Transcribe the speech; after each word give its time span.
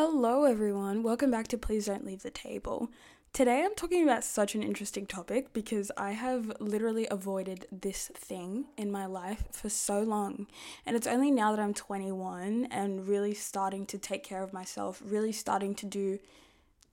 Hello, 0.00 0.44
everyone. 0.44 1.02
Welcome 1.02 1.32
back 1.32 1.48
to 1.48 1.58
Please 1.58 1.86
Don't 1.86 2.06
Leave 2.06 2.22
the 2.22 2.30
Table. 2.30 2.88
Today 3.32 3.64
I'm 3.64 3.74
talking 3.74 4.04
about 4.04 4.22
such 4.22 4.54
an 4.54 4.62
interesting 4.62 5.06
topic 5.06 5.52
because 5.52 5.90
I 5.96 6.12
have 6.12 6.52
literally 6.60 7.08
avoided 7.10 7.66
this 7.72 8.12
thing 8.14 8.66
in 8.76 8.92
my 8.92 9.06
life 9.06 9.48
for 9.50 9.68
so 9.68 10.00
long. 10.00 10.46
And 10.86 10.94
it's 10.94 11.08
only 11.08 11.32
now 11.32 11.50
that 11.50 11.60
I'm 11.60 11.74
21 11.74 12.68
and 12.70 13.08
really 13.08 13.34
starting 13.34 13.86
to 13.86 13.98
take 13.98 14.22
care 14.22 14.44
of 14.44 14.52
myself, 14.52 15.02
really 15.04 15.32
starting 15.32 15.74
to 15.74 15.86
do 15.86 16.20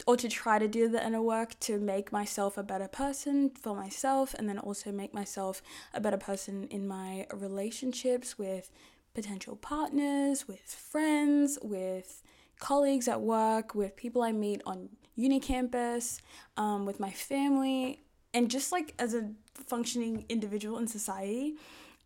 or 0.07 0.17
to 0.17 0.27
try 0.27 0.57
to 0.57 0.67
do 0.67 0.87
the 0.87 1.05
inner 1.05 1.21
work 1.21 1.59
to 1.59 1.77
make 1.77 2.11
myself 2.11 2.57
a 2.57 2.63
better 2.63 2.87
person 2.87 3.51
for 3.51 3.75
myself 3.75 4.33
and 4.33 4.49
then 4.49 4.57
also 4.57 4.91
make 4.91 5.13
myself 5.13 5.61
a 5.93 6.01
better 6.01 6.17
person 6.17 6.67
in 6.71 6.87
my 6.87 7.27
relationships 7.31 8.39
with 8.39 8.71
potential 9.13 9.55
partners, 9.55 10.47
with 10.47 10.61
friends, 10.61 11.59
with 11.61 12.23
colleagues 12.59 13.07
at 13.07 13.21
work, 13.21 13.75
with 13.75 13.95
people 13.95 14.21
I 14.21 14.31
meet 14.31 14.61
on 14.65 14.89
uni 15.16 15.39
campus, 15.39 16.21
um, 16.57 16.85
with 16.85 16.99
my 16.99 17.11
family, 17.11 18.03
and 18.34 18.49
just 18.49 18.71
like 18.71 18.93
as 18.99 19.13
a 19.13 19.31
functioning 19.53 20.25
individual 20.30 20.77
in 20.77 20.88
society. 20.88 21.55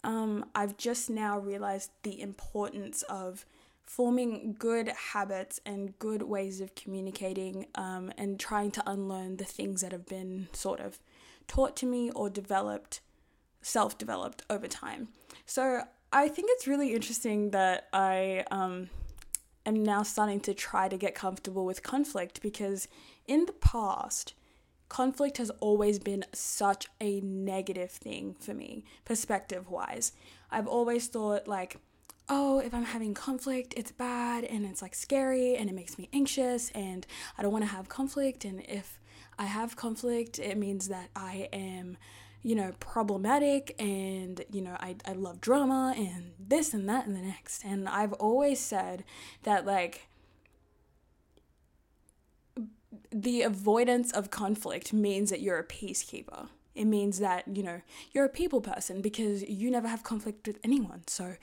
Um, 0.04 0.46
I've 0.56 0.78
just 0.78 1.10
now 1.10 1.40
realized 1.40 1.92
the 2.04 2.22
importance 2.22 3.02
of 3.04 3.46
forming 3.84 4.56
good 4.60 4.88
habits 4.90 5.60
and 5.66 5.98
good 5.98 6.22
ways 6.22 6.62
of 6.62 6.76
communicating 6.76 7.66
um, 7.74 8.14
and 8.18 8.40
trying 8.40 8.70
to 8.70 8.84
unlearn 8.86 9.38
the 9.38 9.44
things 9.44 9.82
that 9.82 9.92
have 9.92 10.06
been 10.06 10.48
sort 10.54 10.80
of 10.80 11.00
taught 11.48 11.76
to 11.78 11.88
me 11.88 12.12
or 12.12 12.30
developed, 12.30 13.02
self 13.62 13.98
developed 13.98 14.44
over 14.50 14.68
time. 14.68 15.10
So 15.48 15.82
I 16.14 16.28
think 16.28 16.50
it's 16.52 16.68
really 16.68 16.94
interesting 16.94 17.50
that 17.50 17.88
I 17.92 18.46
um, 18.52 18.90
am 19.70 19.84
now 19.84 20.04
starting 20.04 20.42
to 20.42 20.54
try 20.54 20.90
to 20.90 20.98
get 20.98 21.16
comfortable 21.16 21.66
with 21.66 21.82
conflict 21.82 22.42
because 22.42 22.88
in 23.28 23.46
the 23.46 23.54
past, 23.54 24.34
conflict 24.90 25.38
has 25.38 25.50
always 25.62 26.00
been 26.00 26.26
such 26.34 26.88
a 27.00 27.22
negative 27.22 27.92
thing 27.92 28.36
for 28.40 28.54
me, 28.54 28.84
perspective 29.06 29.70
wise. 29.70 30.12
I've 30.52 30.68
always 30.68 31.08
thought, 31.08 31.48
like, 31.48 31.78
oh, 32.28 32.60
if 32.60 32.74
I'm 32.74 32.86
having 32.86 33.14
conflict, 33.14 33.74
it's 33.78 33.92
bad 33.92 34.44
and 34.44 34.66
it's 34.66 34.82
like 34.82 34.94
scary 34.94 35.56
and 35.56 35.70
it 35.70 35.74
makes 35.74 35.98
me 35.98 36.10
anxious 36.14 36.70
and 36.72 37.06
I 37.38 37.42
don't 37.42 37.52
want 37.52 37.64
to 37.64 37.72
have 37.72 37.90
conflict. 37.90 38.46
And 38.46 38.62
if 38.68 39.00
I 39.38 39.46
have 39.46 39.76
conflict, 39.76 40.38
it 40.38 40.58
means 40.58 40.90
that 40.90 41.10
I 41.16 41.50
am, 41.54 41.98
you 42.42 42.56
know, 42.56 42.72
problematic 42.80 43.76
and, 43.80 44.44
you 44.52 44.62
know, 44.62 44.78
I, 44.80 44.96
I 45.06 45.14
love 45.14 45.42
drama 45.42 45.94
and 45.98 46.32
this 46.40 46.74
and 46.74 46.88
that 46.88 47.06
and 47.06 47.16
the 47.16 47.22
next. 47.22 47.64
And 47.66 47.88
I've 47.88 48.14
always 48.14 48.60
said 48.60 49.04
that, 49.44 49.66
like, 49.66 50.08
the 53.12 53.42
avoidance 53.42 54.12
of 54.12 54.32
conflict 54.32 54.94
means 54.94 55.30
that 55.30 55.42
you're 55.42 55.60
a 55.60 55.68
peacekeeper. 55.68 56.48
It 56.76 56.86
means 56.86 57.20
that, 57.20 57.44
you 57.56 57.64
know, 57.64 57.82
you're 58.14 58.26
a 58.26 58.30
people 58.30 58.62
person 58.62 59.02
because 59.02 59.44
you 59.44 59.70
never 59.70 59.88
have 59.88 60.04
conflict 60.04 60.48
with 60.48 60.60
anyone. 60.64 61.04
So 61.08 61.36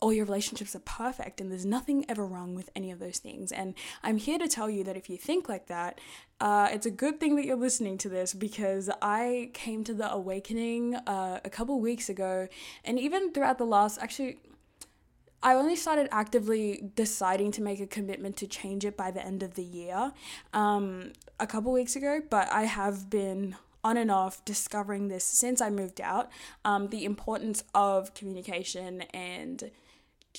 all 0.00 0.12
your 0.12 0.24
relationships 0.24 0.76
are 0.76 0.80
perfect 0.80 1.40
and 1.40 1.50
there's 1.50 1.66
nothing 1.66 2.04
ever 2.08 2.24
wrong 2.24 2.54
with 2.54 2.70
any 2.76 2.90
of 2.90 2.98
those 2.98 3.18
things. 3.18 3.50
And 3.50 3.74
I'm 4.02 4.16
here 4.16 4.38
to 4.38 4.46
tell 4.46 4.70
you 4.70 4.84
that 4.84 4.96
if 4.96 5.10
you 5.10 5.16
think 5.16 5.48
like 5.48 5.66
that, 5.66 6.00
uh, 6.40 6.68
it's 6.70 6.86
a 6.86 6.90
good 6.90 7.18
thing 7.18 7.34
that 7.36 7.44
you're 7.44 7.56
listening 7.56 7.98
to 7.98 8.08
this 8.08 8.32
because 8.32 8.88
I 9.02 9.50
came 9.54 9.82
to 9.84 9.94
the 9.94 10.10
awakening 10.12 10.94
uh, 10.94 11.40
a 11.44 11.50
couple 11.50 11.80
weeks 11.80 12.08
ago, 12.08 12.48
and 12.84 12.98
even 12.98 13.32
throughout 13.32 13.58
the 13.58 13.66
last, 13.66 13.98
actually, 14.00 14.38
I 15.42 15.54
only 15.54 15.74
started 15.74 16.08
actively 16.12 16.90
deciding 16.94 17.52
to 17.52 17.62
make 17.62 17.80
a 17.80 17.86
commitment 17.86 18.36
to 18.38 18.46
change 18.46 18.84
it 18.84 18.96
by 18.96 19.10
the 19.10 19.24
end 19.24 19.42
of 19.42 19.54
the 19.54 19.62
year 19.62 20.12
um, 20.52 21.12
a 21.40 21.46
couple 21.46 21.72
weeks 21.72 21.96
ago, 21.96 22.20
but 22.28 22.50
I 22.52 22.64
have 22.64 23.10
been 23.10 23.56
on 23.84 23.96
and 23.96 24.10
off 24.10 24.44
discovering 24.44 25.08
this 25.08 25.24
since 25.24 25.60
I 25.60 25.70
moved 25.70 26.00
out 26.00 26.30
um, 26.64 26.88
the 26.88 27.04
importance 27.04 27.62
of 27.74 28.14
communication 28.14 29.02
and 29.14 29.70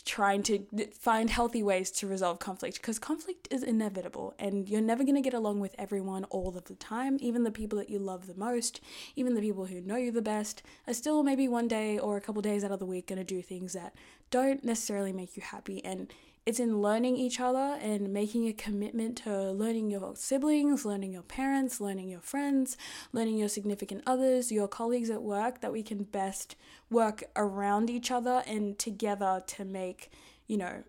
trying 0.02 0.44
to 0.44 0.66
find 0.94 1.30
healthy 1.30 1.64
ways 1.64 1.92
to 1.92 2.08
resolve 2.08 2.40
conflict 2.40 2.78
because 2.78 3.00
conflict 3.00 3.48
is 3.52 3.64
inevitable 3.64 4.34
and 4.40 4.68
you're 4.68 4.82
never 4.82 5.04
going 5.04 5.16
to 5.16 5.22
get 5.22 5.34
along 5.34 5.60
with 5.60 5.76
everyone 5.78 6.24
all 6.26 6.58
of 6.58 6.66
the 6.66 6.76
time. 6.76 7.18
Even 7.20 7.44
the 7.44 7.52
people 7.52 7.78
that 7.80 7.90
you 7.90 8.00
love 8.00 8.28
the 8.28 8.36
most, 8.36 8.82
even 9.16 9.36
the 9.36 9.42
people 9.42 9.66
who 9.66 9.82
know 9.82 9.96
you 9.96 10.12
the 10.12 10.22
best, 10.22 10.62
are 10.88 10.94
still 10.94 11.24
maybe 11.24 11.48
one 11.48 11.68
day 11.68 11.98
or 11.98 12.18
a 12.18 12.22
couple 12.22 12.42
days 12.42 12.64
out 12.64 12.72
of 12.72 12.80
the 12.80 12.86
week 12.86 13.08
going 13.08 13.18
to 13.18 13.24
do 13.24 13.42
things 13.42 13.74
that 13.74 13.94
don't 14.32 14.64
necessarily 14.64 15.12
make 15.12 15.36
you 15.36 15.42
happy. 15.42 15.84
And 15.84 16.12
it's 16.46 16.60
in 16.60 16.82
learning 16.82 17.18
each 17.18 17.40
other 17.40 17.78
and 17.82 18.12
making 18.12 18.48
a 18.48 18.54
commitment 18.54 19.18
to 19.18 19.52
learning 19.52 19.92
your 19.92 20.16
siblings, 20.16 20.86
learning 20.86 21.12
your 21.12 21.22
parents, 21.22 21.80
learning 21.80 22.10
your 22.10 22.22
friends, 22.22 22.78
learning 23.14 23.38
your 23.38 23.50
significant 23.50 24.02
others, 24.08 24.52
your 24.52 24.68
colleagues 24.68 25.10
at 25.10 25.22
work 25.22 25.62
that 25.62 25.72
we 25.72 25.84
can 25.84 26.04
best 26.04 26.56
work 26.90 27.24
around 27.36 27.90
each 27.90 28.10
other 28.10 28.42
and 28.48 28.80
together 28.80 29.44
to 29.46 29.66
make, 29.66 30.12
you 30.48 30.58
know, 30.58 30.84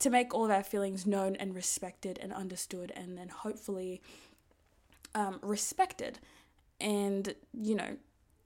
to 0.00 0.10
make 0.10 0.34
all 0.34 0.46
of 0.46 0.50
our 0.50 0.62
feelings 0.62 1.06
known 1.06 1.36
and 1.36 1.54
respected 1.54 2.18
and 2.20 2.32
understood 2.32 2.90
and 2.96 3.16
then 3.16 3.28
hopefully 3.28 4.00
um, 5.14 5.38
respected. 5.42 6.18
And, 6.80 7.34
you 7.52 7.74
know, 7.74 7.96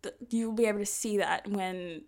th- 0.03 0.17
you'll 0.29 0.53
be 0.53 0.67
able 0.67 0.81
to 0.81 0.87
see 0.87 1.17
that 1.19 1.49
when 1.49 2.03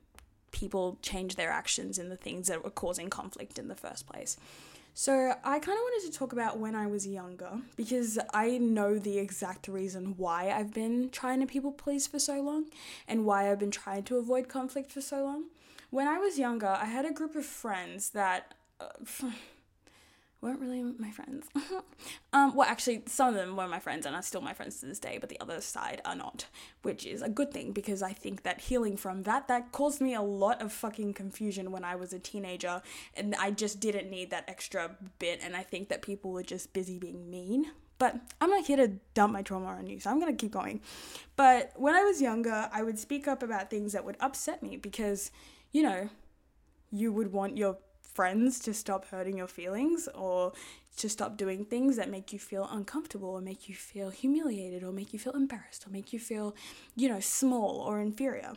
people 0.56 0.98
change 1.02 1.36
their 1.36 1.50
actions 1.50 1.98
in 1.98 2.08
the 2.08 2.16
things 2.16 2.48
that 2.48 2.64
were 2.64 2.70
causing 2.70 3.10
conflict 3.10 3.58
in 3.58 3.68
the 3.68 3.74
first 3.74 4.06
place. 4.06 4.38
So, 4.98 5.34
I 5.44 5.58
kind 5.58 5.76
of 5.76 5.82
wanted 5.82 6.10
to 6.10 6.18
talk 6.18 6.32
about 6.32 6.58
when 6.58 6.74
I 6.74 6.86
was 6.86 7.06
younger 7.06 7.58
because 7.76 8.18
I 8.32 8.56
know 8.56 8.98
the 8.98 9.18
exact 9.18 9.68
reason 9.68 10.14
why 10.16 10.50
I've 10.50 10.72
been 10.72 11.10
trying 11.10 11.40
to 11.40 11.46
people 11.46 11.70
please 11.70 12.06
for 12.06 12.18
so 12.18 12.40
long 12.40 12.64
and 13.06 13.26
why 13.26 13.50
I've 13.50 13.58
been 13.58 13.70
trying 13.70 14.04
to 14.04 14.16
avoid 14.16 14.48
conflict 14.48 14.90
for 14.90 15.02
so 15.02 15.22
long. 15.22 15.44
When 15.90 16.08
I 16.08 16.16
was 16.18 16.38
younger, 16.38 16.68
I 16.68 16.86
had 16.86 17.04
a 17.04 17.12
group 17.12 17.36
of 17.36 17.44
friends 17.44 18.10
that. 18.10 18.54
Uh, 18.80 19.28
weren't 20.40 20.60
really 20.60 20.82
my 20.82 21.10
friends. 21.10 21.46
um, 22.32 22.54
well, 22.54 22.68
actually, 22.68 23.02
some 23.06 23.28
of 23.28 23.34
them 23.34 23.56
were 23.56 23.66
my 23.66 23.78
friends 23.78 24.06
and 24.06 24.14
are 24.14 24.22
still 24.22 24.40
my 24.40 24.52
friends 24.52 24.80
to 24.80 24.86
this 24.86 24.98
day, 24.98 25.18
but 25.18 25.28
the 25.28 25.40
other 25.40 25.60
side 25.60 26.02
are 26.04 26.14
not, 26.14 26.46
which 26.82 27.06
is 27.06 27.22
a 27.22 27.28
good 27.28 27.52
thing 27.52 27.72
because 27.72 28.02
I 28.02 28.12
think 28.12 28.42
that 28.42 28.60
healing 28.60 28.96
from 28.96 29.22
that 29.24 29.48
that 29.48 29.72
caused 29.72 30.00
me 30.00 30.14
a 30.14 30.22
lot 30.22 30.60
of 30.60 30.72
fucking 30.72 31.14
confusion 31.14 31.72
when 31.72 31.84
I 31.84 31.96
was 31.96 32.12
a 32.12 32.18
teenager, 32.18 32.82
and 33.14 33.34
I 33.36 33.50
just 33.50 33.80
didn't 33.80 34.10
need 34.10 34.30
that 34.30 34.44
extra 34.48 34.96
bit. 35.18 35.40
And 35.42 35.56
I 35.56 35.62
think 35.62 35.88
that 35.88 36.02
people 36.02 36.30
were 36.30 36.42
just 36.42 36.72
busy 36.72 36.98
being 36.98 37.30
mean. 37.30 37.66
But 37.98 38.16
I'm 38.42 38.50
not 38.50 38.66
here 38.66 38.76
to 38.76 38.88
dump 39.14 39.32
my 39.32 39.40
trauma 39.40 39.68
on 39.68 39.86
you, 39.86 40.00
so 40.00 40.10
I'm 40.10 40.20
gonna 40.20 40.34
keep 40.34 40.52
going. 40.52 40.82
But 41.34 41.72
when 41.76 41.94
I 41.94 42.02
was 42.04 42.20
younger, 42.20 42.68
I 42.70 42.82
would 42.82 42.98
speak 42.98 43.26
up 43.26 43.42
about 43.42 43.70
things 43.70 43.94
that 43.94 44.04
would 44.04 44.18
upset 44.20 44.62
me 44.62 44.76
because, 44.76 45.30
you 45.72 45.82
know, 45.82 46.10
you 46.90 47.12
would 47.12 47.32
want 47.32 47.56
your 47.56 47.78
friends 48.16 48.58
to 48.60 48.72
stop 48.72 49.06
hurting 49.10 49.36
your 49.36 49.46
feelings 49.46 50.08
or 50.14 50.52
to 50.96 51.08
stop 51.08 51.36
doing 51.36 51.64
things 51.64 51.96
that 51.96 52.10
make 52.10 52.32
you 52.32 52.38
feel 52.38 52.66
uncomfortable 52.72 53.28
or 53.28 53.42
make 53.42 53.68
you 53.68 53.74
feel 53.74 54.08
humiliated 54.08 54.82
or 54.82 54.90
make 54.90 55.12
you 55.12 55.18
feel 55.18 55.34
embarrassed 55.34 55.86
or 55.86 55.90
make 55.90 56.12
you 56.14 56.18
feel, 56.18 56.54
you 56.94 57.08
know, 57.08 57.20
small 57.20 57.80
or 57.86 58.00
inferior. 58.00 58.52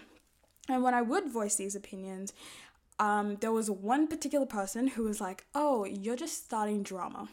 And 0.69 0.81
when 0.81 0.93
I 0.93 1.01
would 1.01 1.29
voice 1.29 1.55
these 1.55 1.75
opinions, 1.75 2.31
um, 2.99 3.37
there 3.41 3.51
was 3.51 3.69
one 3.69 4.07
particular 4.07 4.45
person 4.45 4.87
who 4.87 5.03
was 5.03 5.19
like, 5.19 5.45
Oh, 5.53 5.83
you're 5.83 6.15
just 6.15 6.45
starting 6.45 6.81
drama. 6.83 7.27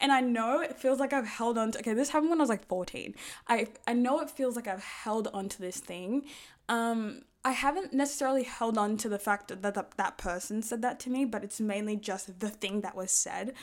And 0.00 0.10
I 0.10 0.20
know 0.20 0.60
it 0.60 0.76
feels 0.76 0.98
like 0.98 1.12
I've 1.12 1.26
held 1.26 1.56
on 1.56 1.70
to 1.72 1.78
okay, 1.78 1.94
this 1.94 2.10
happened 2.10 2.30
when 2.30 2.40
I 2.40 2.42
was 2.42 2.48
like 2.48 2.66
14. 2.66 3.14
I 3.46 3.68
I 3.86 3.92
know 3.92 4.20
it 4.20 4.30
feels 4.30 4.56
like 4.56 4.66
I've 4.66 4.82
held 4.82 5.28
on 5.32 5.48
to 5.48 5.60
this 5.60 5.78
thing. 5.78 6.24
Um 6.68 7.22
I 7.44 7.52
haven't 7.52 7.92
necessarily 7.92 8.42
held 8.42 8.76
on 8.76 8.96
to 8.98 9.08
the 9.08 9.18
fact 9.18 9.48
that 9.48 9.62
that, 9.62 9.96
that 9.96 10.18
person 10.18 10.62
said 10.62 10.82
that 10.82 11.00
to 11.00 11.10
me, 11.10 11.24
but 11.24 11.42
it's 11.42 11.60
mainly 11.60 11.96
just 11.96 12.40
the 12.40 12.50
thing 12.50 12.82
that 12.82 12.94
was 12.94 13.10
said. 13.10 13.54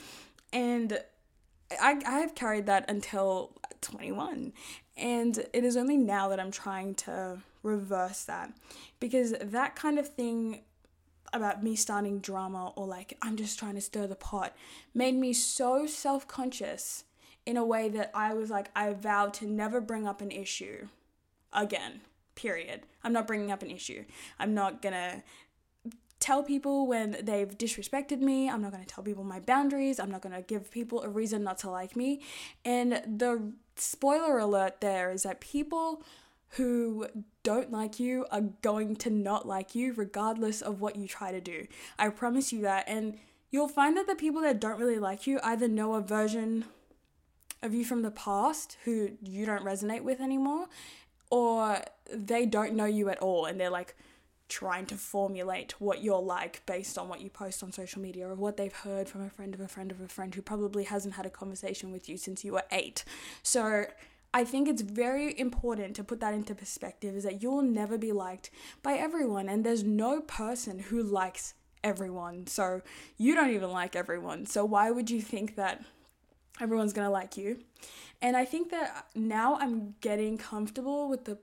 And 0.51 0.99
I, 1.79 2.01
I 2.05 2.19
have 2.19 2.33
carried 2.33 2.65
that 2.65 2.89
until 2.89 3.53
21. 3.81 4.53
And 4.95 5.45
it 5.53 5.63
is 5.63 5.77
only 5.77 5.97
now 5.97 6.29
that 6.29 6.39
I'm 6.39 6.51
trying 6.51 6.95
to 6.95 7.39
reverse 7.61 8.23
that. 8.23 8.51
Because 8.99 9.35
that 9.39 9.75
kind 9.75 9.99
of 9.99 10.09
thing 10.09 10.61
about 11.33 11.63
me 11.63 11.75
starting 11.75 12.19
drama 12.19 12.71
or 12.75 12.87
like 12.87 13.17
I'm 13.21 13.35
just 13.35 13.59
trying 13.59 13.75
to 13.75 13.81
stir 13.81 14.07
the 14.07 14.15
pot 14.15 14.55
made 14.93 15.13
me 15.13 15.33
so 15.33 15.85
self 15.85 16.25
conscious 16.25 17.03
in 17.45 17.57
a 17.57 17.65
way 17.65 17.89
that 17.89 18.11
I 18.13 18.33
was 18.33 18.49
like, 18.49 18.69
I 18.75 18.93
vowed 18.93 19.33
to 19.35 19.45
never 19.45 19.81
bring 19.81 20.07
up 20.07 20.21
an 20.21 20.31
issue 20.31 20.87
again 21.53 22.01
period. 22.37 22.83
I'm 23.03 23.11
not 23.11 23.27
bringing 23.27 23.51
up 23.51 23.61
an 23.61 23.69
issue. 23.69 24.05
I'm 24.39 24.53
not 24.53 24.81
gonna 24.81 25.23
tell 26.19 26.41
people 26.41 26.87
when 26.87 27.17
they've 27.21 27.57
disrespected 27.57 28.19
me. 28.21 28.49
I'm 28.49 28.61
not 28.61 28.73
to 28.73 28.85
tell 28.85 29.03
people 29.03 29.23
my 29.23 29.39
boundaries. 29.39 29.99
I'm 29.99 30.09
not 30.09 30.21
to 30.23 30.41
give 30.41 30.71
people 30.71 31.03
a 31.03 31.09
reason 31.09 31.43
not 31.43 31.59
to 31.59 31.69
like 31.69 31.95
me. 31.95 32.21
And 32.65 33.03
the 33.05 33.53
spoiler 33.75 34.39
alert 34.39 34.81
there 34.81 35.11
is 35.11 35.23
that 35.23 35.41
people 35.41 36.03
who 36.51 37.07
don't 37.43 37.71
like 37.71 37.99
you 37.99 38.25
are 38.31 38.41
going 38.61 38.95
to 38.95 39.09
not 39.09 39.47
like 39.47 39.75
you 39.75 39.93
regardless 39.93 40.61
of 40.61 40.81
what 40.81 40.95
you 40.95 41.07
try 41.07 41.31
to 41.31 41.41
do. 41.41 41.67
I 41.99 42.09
promise 42.09 42.51
you 42.51 42.61
that. 42.61 42.85
And 42.87 43.19
you'll 43.51 43.67
find 43.67 43.95
that 43.97 44.07
the 44.07 44.15
people 44.15 44.41
that 44.41 44.59
don't 44.59 44.79
really 44.79 44.99
like 44.99 45.27
you 45.27 45.39
either 45.43 45.67
know 45.67 45.93
a 45.93 46.01
version 46.01 46.65
of 47.61 47.73
you 47.73 47.85
from 47.85 48.01
the 48.01 48.11
past 48.11 48.77
who 48.85 49.11
you 49.21 49.45
don't 49.45 49.63
resonate 49.63 50.03
with 50.03 50.19
anymore, 50.19 50.67
or 51.29 51.81
they 52.13 52.45
don't 52.45 52.73
know 52.73 52.85
you 52.85 53.09
at 53.09 53.19
all 53.19 53.45
and 53.45 53.59
they're 53.59 53.69
like 53.69 53.95
trying 54.49 54.85
to 54.85 54.95
formulate 54.95 55.73
what 55.79 56.01
you're 56.01 56.21
like 56.21 56.65
based 56.65 56.97
on 56.97 57.09
what 57.09 57.19
you 57.19 57.29
post 57.29 57.61
on 57.61 57.71
social 57.71 58.01
media 58.01 58.27
or 58.27 58.35
what 58.35 58.55
they've 58.55 58.73
heard 58.73 59.09
from 59.09 59.21
a 59.21 59.29
friend 59.29 59.53
of 59.53 59.59
a 59.59 59.67
friend 59.67 59.91
of 59.91 59.99
a 59.99 60.07
friend 60.07 60.33
who 60.35 60.41
probably 60.41 60.85
hasn't 60.85 61.15
had 61.15 61.25
a 61.25 61.29
conversation 61.29 61.91
with 61.91 62.07
you 62.07 62.17
since 62.17 62.45
you 62.45 62.53
were 62.53 62.63
eight. 62.71 63.03
So, 63.43 63.85
I 64.33 64.43
think 64.43 64.67
it's 64.67 64.81
very 64.81 65.37
important 65.39 65.95
to 65.95 66.03
put 66.03 66.19
that 66.19 66.33
into 66.33 66.53
perspective 66.53 67.15
is 67.15 67.23
that 67.23 67.41
you'll 67.41 67.61
never 67.61 67.97
be 67.97 68.11
liked 68.11 68.51
by 68.83 68.93
everyone, 68.93 69.47
and 69.47 69.63
there's 69.63 69.83
no 69.83 70.19
person 70.19 70.79
who 70.79 71.01
likes 71.01 71.53
everyone. 71.83 72.45
So, 72.45 72.81
you 73.17 73.35
don't 73.35 73.51
even 73.51 73.71
like 73.71 73.95
everyone. 73.95 74.45
So, 74.45 74.65
why 74.65 74.91
would 74.91 75.09
you 75.09 75.21
think 75.21 75.55
that 75.55 75.83
everyone's 76.59 76.93
gonna 76.93 77.11
like 77.11 77.37
you. 77.37 77.59
And 78.21 78.35
I 78.35 78.45
think 78.45 78.71
that 78.71 79.07
now 79.15 79.57
I'm 79.57 79.95
getting 80.01 80.37
comfortable 80.37 81.09
with 81.09 81.25
the. 81.25 81.37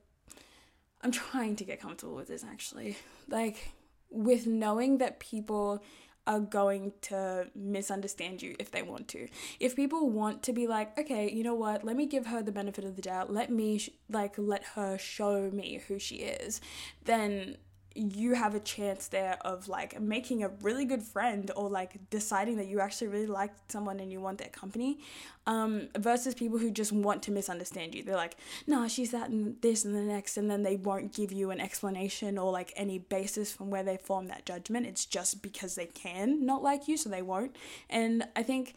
I'm 1.05 1.13
trying 1.13 1.55
to 1.57 1.65
get 1.65 1.81
comfortable 1.81 2.15
with 2.17 2.29
this 2.29 2.43
actually. 2.43 2.97
Like, 3.29 3.75
with 4.11 4.47
knowing 4.47 4.99
that 4.99 5.21
people 5.21 5.85
are 6.27 6.41
going 6.41 6.93
to 7.03 7.47
misunderstand 7.55 8.41
you 8.41 8.57
if 8.59 8.71
they 8.71 8.83
want 8.83 9.09
to. 9.09 9.29
If 9.61 9.77
people 9.77 10.09
want 10.09 10.43
to 10.45 10.55
be 10.55 10.67
like, 10.67 10.99
okay, 10.99 11.31
you 11.31 11.43
know 11.43 11.55
what, 11.55 11.85
let 11.85 11.97
me 11.97 12.07
give 12.07 12.27
her 12.27 12.43
the 12.43 12.53
benefit 12.53 12.85
of 12.85 12.97
the 12.97 13.03
doubt, 13.03 13.31
let 13.31 13.51
me, 13.51 13.79
sh- 13.79 13.91
like, 14.09 14.37
let 14.39 14.65
her 14.75 14.97
show 14.97 15.51
me 15.51 15.83
who 15.87 15.99
she 15.99 16.17
is, 16.17 16.63
then 17.05 17.59
you 17.95 18.35
have 18.35 18.55
a 18.55 18.61
chance 18.61 19.09
there 19.09 19.39
of 19.43 19.69
like 19.69 20.01
making 20.01 20.43
a 20.43 20.49
really 20.63 20.85
good 20.85 21.03
friend 21.03 21.51
or 21.57 21.69
like 21.69 21.99
deciding 22.11 22.57
that 22.57 22.67
you 22.67 22.81
actually 22.81 23.07
really 23.09 23.27
like 23.27 23.53
someone 23.69 24.01
and 24.01 24.11
you 24.11 24.21
want 24.21 24.39
their 24.39 24.49
company 24.49 24.99
um, 25.47 25.89
versus 25.97 26.35
people 26.35 26.59
who 26.59 26.71
just 26.71 26.93
want 26.93 27.23
to 27.23 27.31
misunderstand 27.31 27.95
you. 27.95 28.03
They're 28.03 28.17
like 28.17 28.37
no 28.67 28.89
she's 28.89 29.13
that 29.13 29.31
and 29.31 29.61
this 29.63 29.85
and 29.85 29.95
the 29.95 30.01
next 30.01 30.37
and 30.37 30.51
then 30.51 30.63
they 30.63 30.77
won't 30.77 31.13
give 31.13 31.31
you 31.31 31.51
an 31.51 31.61
explanation 31.61 32.37
or 32.37 32.51
like 32.51 32.73
any 32.77 32.99
basis 32.99 33.53
from 33.53 33.71
where 33.71 33.83
they 33.83 33.97
form 33.97 34.27
that 34.29 34.45
judgment. 34.45 34.87
It's 34.87 35.07
just 35.07 35.43
because 35.43 35.77
they 35.77 35.87
can 35.87 36.45
not 36.45 36.63
like 36.63 36.89
you 36.89 36.97
so 36.97 37.09
they 37.09 37.23
won't. 37.23 37.55
And 37.89 38.27
i 38.35 38.43
think 38.43 38.75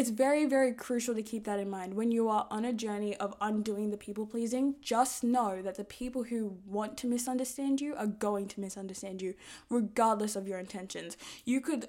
it's 0.00 0.08
very, 0.08 0.46
very 0.46 0.72
crucial 0.72 1.14
to 1.14 1.22
keep 1.22 1.44
that 1.44 1.60
in 1.60 1.68
mind. 1.68 1.92
When 1.92 2.10
you 2.10 2.30
are 2.30 2.46
on 2.50 2.64
a 2.64 2.72
journey 2.72 3.14
of 3.18 3.34
undoing 3.38 3.90
the 3.90 3.98
people 3.98 4.24
pleasing, 4.24 4.76
just 4.80 5.22
know 5.22 5.60
that 5.60 5.74
the 5.74 5.84
people 5.84 6.22
who 6.22 6.56
want 6.66 6.96
to 6.98 7.06
misunderstand 7.06 7.82
you 7.82 7.94
are 7.96 8.06
going 8.06 8.48
to 8.48 8.60
misunderstand 8.60 9.20
you, 9.20 9.34
regardless 9.68 10.36
of 10.36 10.48
your 10.48 10.58
intentions. 10.58 11.18
You 11.44 11.60
could, 11.60 11.86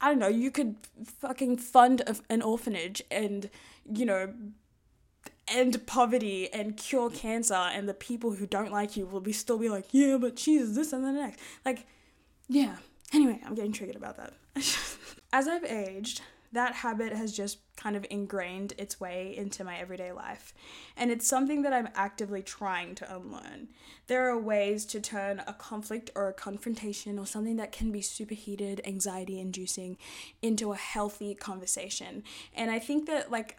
I 0.00 0.08
don't 0.08 0.18
know, 0.18 0.26
you 0.26 0.50
could 0.50 0.74
fucking 1.04 1.58
fund 1.58 2.02
an 2.28 2.42
orphanage 2.42 3.04
and, 3.08 3.48
you 3.88 4.04
know, 4.04 4.34
end 5.46 5.86
poverty 5.86 6.52
and 6.52 6.76
cure 6.76 7.08
cancer, 7.08 7.54
and 7.54 7.88
the 7.88 7.94
people 7.94 8.32
who 8.32 8.48
don't 8.48 8.72
like 8.72 8.96
you 8.96 9.06
will 9.06 9.20
be 9.20 9.32
still 9.32 9.58
be 9.58 9.68
like, 9.68 9.86
yeah, 9.92 10.16
but 10.16 10.40
she's 10.40 10.74
this 10.74 10.92
and 10.92 11.04
the 11.04 11.12
next. 11.12 11.38
Like, 11.64 11.86
yeah. 12.48 12.78
Anyway, 13.12 13.40
I'm 13.46 13.54
getting 13.54 13.70
triggered 13.70 13.94
about 13.94 14.16
that. 14.16 14.32
As 15.32 15.46
I've 15.46 15.64
aged, 15.64 16.20
that 16.52 16.74
habit 16.74 17.12
has 17.12 17.32
just 17.32 17.58
kind 17.76 17.96
of 17.96 18.06
ingrained 18.10 18.74
its 18.78 19.00
way 19.00 19.34
into 19.36 19.64
my 19.64 19.78
everyday 19.78 20.12
life. 20.12 20.52
And 20.96 21.10
it's 21.10 21.26
something 21.26 21.62
that 21.62 21.72
I'm 21.72 21.88
actively 21.94 22.42
trying 22.42 22.94
to 22.96 23.16
unlearn. 23.16 23.68
There 24.06 24.28
are 24.28 24.38
ways 24.38 24.84
to 24.86 25.00
turn 25.00 25.42
a 25.46 25.54
conflict 25.54 26.10
or 26.14 26.28
a 26.28 26.34
confrontation 26.34 27.18
or 27.18 27.26
something 27.26 27.56
that 27.56 27.72
can 27.72 27.90
be 27.90 28.02
superheated, 28.02 28.80
anxiety 28.84 29.40
inducing, 29.40 29.96
into 30.42 30.72
a 30.72 30.76
healthy 30.76 31.34
conversation. 31.34 32.22
And 32.54 32.70
I 32.70 32.78
think 32.78 33.06
that, 33.06 33.30
like, 33.30 33.58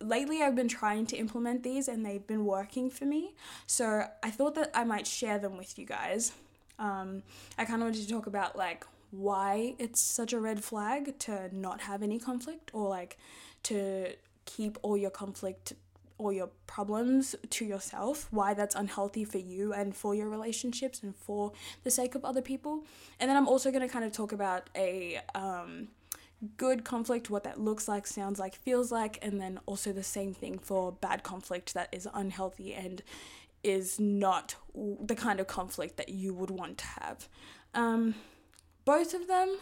lately 0.00 0.42
I've 0.42 0.54
been 0.54 0.68
trying 0.68 1.06
to 1.06 1.16
implement 1.16 1.62
these 1.62 1.88
and 1.88 2.06
they've 2.06 2.26
been 2.26 2.44
working 2.44 2.90
for 2.90 3.04
me. 3.04 3.34
So 3.66 4.04
I 4.22 4.30
thought 4.30 4.54
that 4.54 4.70
I 4.74 4.84
might 4.84 5.06
share 5.06 5.38
them 5.38 5.56
with 5.56 5.78
you 5.78 5.86
guys. 5.86 6.32
Um, 6.78 7.24
I 7.58 7.64
kind 7.64 7.82
of 7.82 7.88
wanted 7.88 8.02
to 8.02 8.08
talk 8.08 8.26
about 8.28 8.56
like 8.56 8.86
why 9.10 9.74
it's 9.78 10.00
such 10.00 10.32
a 10.32 10.40
red 10.40 10.62
flag 10.62 11.18
to 11.20 11.54
not 11.54 11.82
have 11.82 12.02
any 12.02 12.18
conflict 12.18 12.70
or 12.72 12.88
like 12.88 13.16
to 13.64 14.12
keep 14.44 14.78
all 14.82 14.96
your 14.96 15.10
conflict 15.10 15.74
or 16.18 16.32
your 16.32 16.48
problems 16.66 17.36
to 17.48 17.64
yourself, 17.64 18.26
why 18.32 18.52
that's 18.52 18.74
unhealthy 18.74 19.24
for 19.24 19.38
you 19.38 19.72
and 19.72 19.96
for 19.96 20.14
your 20.14 20.28
relationships 20.28 21.02
and 21.02 21.14
for 21.14 21.52
the 21.84 21.90
sake 21.90 22.14
of 22.14 22.24
other 22.24 22.42
people. 22.42 22.84
And 23.20 23.30
then 23.30 23.36
I'm 23.36 23.46
also 23.46 23.70
going 23.70 23.86
to 23.86 23.92
kind 23.92 24.04
of 24.04 24.12
talk 24.12 24.32
about 24.32 24.68
a 24.74 25.20
um, 25.36 25.88
good 26.56 26.84
conflict, 26.84 27.30
what 27.30 27.44
that 27.44 27.60
looks 27.60 27.86
like, 27.86 28.06
sounds 28.06 28.40
like, 28.40 28.56
feels 28.56 28.90
like, 28.90 29.18
and 29.22 29.40
then 29.40 29.60
also 29.66 29.92
the 29.92 30.02
same 30.02 30.34
thing 30.34 30.58
for 30.58 30.90
bad 30.90 31.22
conflict 31.22 31.74
that 31.74 31.88
is 31.92 32.08
unhealthy 32.12 32.74
and 32.74 33.02
is 33.62 34.00
not 34.00 34.56
the 34.74 35.14
kind 35.14 35.38
of 35.38 35.46
conflict 35.46 35.96
that 35.96 36.08
you 36.08 36.34
would 36.34 36.50
want 36.50 36.78
to 36.78 36.86
have. 36.86 37.28
Um, 37.74 38.14
both 38.88 39.12
of 39.12 39.26
them 39.26 39.58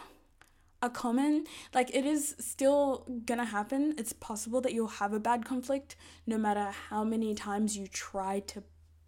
are 0.81 0.89
common. 0.89 1.43
Like 1.75 1.93
it 1.93 2.05
is 2.05 2.33
still 2.39 3.05
gonna 3.25 3.43
happen. 3.43 3.93
It's 3.97 4.13
possible 4.13 4.61
that 4.61 4.71
you'll 4.73 4.99
have 5.03 5.11
a 5.11 5.19
bad 5.19 5.43
conflict 5.43 5.97
no 6.25 6.37
matter 6.37 6.71
how 6.89 7.03
many 7.03 7.35
times 7.35 7.75
you 7.75 7.87
try 7.87 8.39
to 8.51 8.63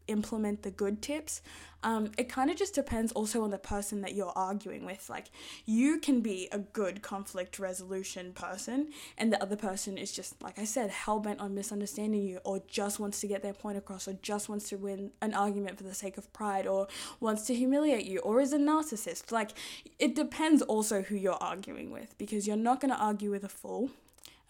implement 0.10 0.64
the 0.64 0.72
good 0.72 1.02
tips. 1.02 1.42
Um, 1.82 2.12
it 2.18 2.28
kind 2.28 2.50
of 2.50 2.58
just 2.58 2.76
depends 2.76 3.14
also 3.14 3.42
on 3.44 3.52
the 3.52 3.58
person 3.58 4.02
that 4.02 4.14
you're 4.14 4.34
arguing 4.36 4.84
with. 4.86 5.10
Like, 5.10 5.28
you 5.66 5.98
can 6.00 6.20
be 6.20 6.50
a 6.52 6.60
good 6.60 7.02
conflict 7.02 7.58
resolution 7.58 8.34
person, 8.34 8.90
and 9.18 9.32
the 9.32 9.42
other 9.42 9.56
person 9.56 9.98
is 9.98 10.12
just, 10.12 10.42
like 10.44 10.60
I 10.60 10.66
said, 10.66 10.90
hell 10.90 11.20
bent 11.20 11.40
on 11.40 11.56
misunderstanding 11.56 12.22
you, 12.22 12.40
or 12.44 12.62
just 12.68 13.00
wants 13.00 13.22
to 13.22 13.28
get 13.28 13.44
their 13.44 13.54
point 13.54 13.78
across, 13.78 14.10
or 14.10 14.14
just 14.22 14.50
wants 14.50 14.68
to 14.70 14.76
win 14.76 15.12
an 15.22 15.34
argument 15.34 15.78
for 15.78 15.86
the 15.86 15.94
sake 15.94 16.18
of 16.18 16.32
pride, 16.34 16.68
or 16.68 16.90
wants 17.22 17.44
to 17.48 17.56
humiliate 17.56 18.06
you, 18.06 18.20
or 18.20 18.42
is 18.42 18.52
a 18.52 18.58
narcissist. 18.58 19.32
Like, 19.32 19.52
it 20.00 20.16
depends 20.16 20.62
also 20.64 21.02
who 21.02 21.16
you're 21.16 21.42
arguing 21.42 21.92
with, 21.92 22.18
because 22.18 22.46
you're 22.46 22.58
not 22.58 22.82
going 22.82 22.94
to 22.94 23.00
argue 23.00 23.32
with 23.32 23.46
a 23.46 23.50
fool. 23.50 23.90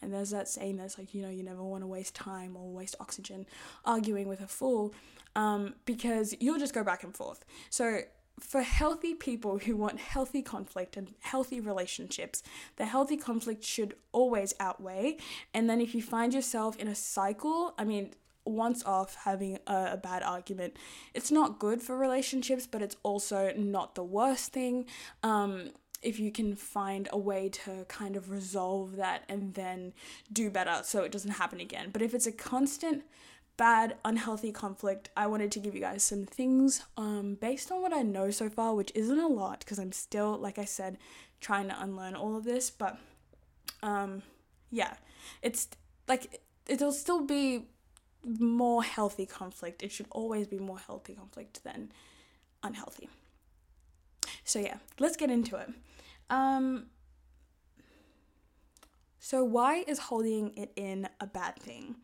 And 0.01 0.13
there's 0.13 0.29
that 0.31 0.47
saying 0.47 0.77
that's 0.77 0.97
like, 0.97 1.13
you 1.13 1.21
know, 1.21 1.29
you 1.29 1.43
never 1.43 1.63
want 1.63 1.83
to 1.83 1.87
waste 1.87 2.15
time 2.15 2.55
or 2.55 2.71
waste 2.71 2.95
oxygen 2.99 3.45
arguing 3.85 4.27
with 4.27 4.41
a 4.41 4.47
fool 4.47 4.93
um, 5.35 5.75
because 5.85 6.35
you'll 6.39 6.59
just 6.59 6.73
go 6.73 6.83
back 6.83 7.03
and 7.03 7.15
forth. 7.15 7.45
So, 7.69 8.01
for 8.39 8.61
healthy 8.61 9.13
people 9.13 9.57
who 9.57 9.75
want 9.75 9.99
healthy 9.99 10.41
conflict 10.41 10.95
and 10.95 11.13
healthy 11.19 11.59
relationships, 11.59 12.41
the 12.77 12.85
healthy 12.85 13.17
conflict 13.17 13.65
should 13.65 13.95
always 14.13 14.53
outweigh. 14.61 15.17
And 15.53 15.69
then 15.69 15.81
if 15.81 15.93
you 15.93 16.01
find 16.01 16.33
yourself 16.33 16.77
in 16.77 16.87
a 16.87 16.95
cycle, 16.95 17.73
I 17.77 17.83
mean, 17.83 18.13
once 18.45 18.83
off 18.85 19.15
having 19.25 19.59
a, 19.67 19.89
a, 19.93 19.97
bad 19.97 20.23
argument, 20.23 20.77
it's 21.13 21.31
not 21.31 21.59
good 21.59 21.81
for 21.81 21.97
relationships, 21.97 22.65
but 22.65 22.81
it's 22.81 22.95
also 23.03 23.53
not 23.57 23.95
the 23.95 24.03
worst 24.03 24.53
thing. 24.53 24.85
Um, 25.21 25.71
if 26.01 26.19
you 26.19 26.31
can 26.31 26.55
find 26.55 27.09
a 27.11 27.17
way 27.17 27.49
to 27.49 27.85
kind 27.87 28.15
of 28.15 28.29
resolve 28.29 28.95
that 28.95 29.23
and 29.27 29.53
then 29.53 29.93
do 30.31 30.49
better 30.49 30.79
so 30.83 31.03
it 31.03 31.11
doesn't 31.11 31.31
happen 31.31 31.59
again. 31.59 31.89
But 31.91 32.01
if 32.01 32.13
it's 32.13 32.27
a 32.27 32.31
constant 32.31 33.03
bad, 33.57 33.97
unhealthy 34.05 34.53
conflict, 34.53 35.09
I 35.17 35.27
wanted 35.27 35.51
to 35.51 35.59
give 35.59 35.75
you 35.75 35.81
guys 35.81 36.01
some 36.01 36.25
things 36.25 36.81
um, 36.95 37.37
based 37.41 37.71
on 37.71 37.81
what 37.81 37.93
I 37.93 38.01
know 38.01 38.31
so 38.31 38.49
far, 38.49 38.73
which 38.73 38.91
isn't 38.95 39.19
a 39.19 39.27
lot 39.27 39.59
because 39.59 39.77
I'm 39.77 39.91
still, 39.91 40.37
like 40.37 40.57
I 40.57 40.63
said, 40.63 40.97
trying 41.41 41.67
to 41.67 41.81
unlearn 41.81 42.15
all 42.15 42.37
of 42.37 42.45
this. 42.45 42.69
But 42.69 42.97
um, 43.83 44.21
yeah, 44.71 44.93
it's 45.41 45.67
like 46.07 46.41
it'll 46.67 46.93
still 46.93 47.25
be 47.25 47.65
more 48.23 48.83
healthy 48.83 49.25
conflict. 49.25 49.83
It 49.83 49.91
should 49.91 50.07
always 50.11 50.47
be 50.47 50.59
more 50.59 50.79
healthy 50.79 51.13
conflict 51.13 51.63
than 51.65 51.91
unhealthy. 52.63 53.09
So 54.45 54.59
yeah, 54.59 54.77
let's 54.99 55.17
get 55.17 55.29
into 55.29 55.57
it. 55.57 55.69
Um, 56.29 56.87
so 59.19 59.43
why 59.43 59.83
is 59.87 59.99
holding 59.99 60.55
it 60.55 60.71
in 60.75 61.09
a 61.19 61.27
bad 61.27 61.57
thing? 61.57 61.95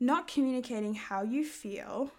not 0.00 0.26
communicating 0.26 0.94
how 0.94 1.22
you 1.22 1.44
feel 1.44 2.10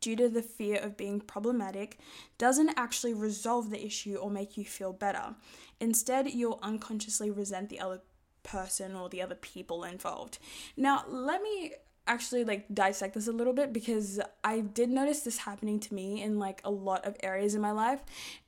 due 0.00 0.16
to 0.16 0.28
the 0.28 0.42
fear 0.42 0.78
of 0.80 0.96
being 0.96 1.20
problematic 1.20 1.98
doesn't 2.38 2.70
actually 2.76 3.12
resolve 3.12 3.68
the 3.70 3.84
issue 3.84 4.16
or 4.16 4.30
make 4.30 4.56
you 4.56 4.64
feel 4.64 4.92
better. 4.92 5.34
Instead, 5.80 6.30
you'll 6.30 6.58
unconsciously 6.62 7.30
resent 7.30 7.68
the 7.68 7.78
other 7.78 8.00
person 8.42 8.96
or 8.96 9.08
the 9.10 9.20
other 9.20 9.34
people 9.34 9.84
involved. 9.84 10.38
Now, 10.76 11.04
let 11.06 11.42
me 11.42 11.72
actually 12.08 12.44
like 12.44 12.64
dissect 12.72 13.14
this 13.14 13.28
a 13.28 13.32
little 13.32 13.52
bit 13.52 13.72
because 13.72 14.18
I 14.42 14.60
did 14.60 14.88
notice 14.88 15.20
this 15.20 15.38
happening 15.38 15.78
to 15.80 15.94
me 15.94 16.22
in 16.22 16.38
like 16.38 16.60
a 16.64 16.70
lot 16.70 17.04
of 17.04 17.16
areas 17.22 17.54
in 17.54 17.60
my 17.60 17.70
life. 17.70 18.00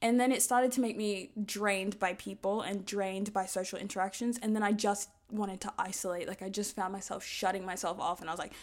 And 0.03 0.19
then 0.19 0.33
it 0.33 0.43
started 0.43 0.73
to 0.73 0.81
make 0.81 0.97
me 0.97 1.31
drained 1.45 1.99
by 1.99 2.15
people 2.15 2.63
and 2.63 2.85
drained 2.85 3.33
by 3.33 3.47
social 3.47 3.79
interactions. 3.79 4.39
And 4.43 4.57
then 4.57 4.63
I 4.63 4.73
just 4.73 5.11
wanted 5.31 5.61
to 5.61 5.73
isolate. 5.79 6.27
Like 6.27 6.43
I 6.43 6.49
just 6.49 6.75
found 6.75 6.93
myself 6.93 7.25
shutting 7.25 7.65
myself 7.65 8.01
off. 8.01 8.21
And 8.21 8.29
I 8.29 8.33
was 8.33 8.41
like 8.41 8.55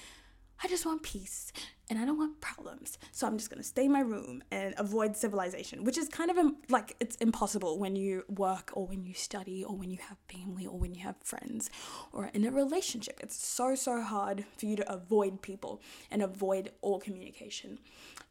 I 0.64 0.68
just 0.68 0.86
want 0.86 1.04
peace 1.04 1.52
and 1.90 2.00
I 2.00 2.06
don't 2.06 2.18
want 2.18 2.42
problems. 2.42 2.98
So 3.12 3.28
I'm 3.28 3.38
just 3.38 3.50
going 3.50 3.62
to 3.62 3.68
stay 3.68 3.86
in 3.86 3.92
my 3.92 4.00
room 4.00 4.44
and 4.52 4.74
avoid 4.78 5.16
civilization, 5.16 5.84
which 5.84 5.98
is 5.98 6.10
kind 6.10 6.32
of 6.32 6.38
um, 6.38 6.58
like 6.70 6.96
it's 7.00 7.16
impossible 7.18 7.78
when 7.78 7.96
you 7.96 8.24
work 8.28 8.72
or 8.74 8.88
when 8.88 9.06
you 9.06 9.14
study 9.14 9.64
or 9.64 9.76
when 9.76 9.92
you 9.92 9.98
have 9.98 10.18
family 10.28 10.66
or 10.66 10.78
when 10.78 10.96
you 10.96 11.04
have 11.04 11.16
friends 11.24 11.70
or 12.12 12.32
in 12.34 12.46
a 12.46 12.52
relationship. 12.52 13.20
It's 13.22 13.36
so, 13.36 13.76
so 13.76 14.02
hard 14.02 14.46
for 14.58 14.66
you 14.66 14.76
to 14.78 14.92
avoid 14.92 15.42
people 15.42 15.82
and 16.10 16.22
avoid 16.24 16.72
all 16.82 17.00
communication. 17.00 17.80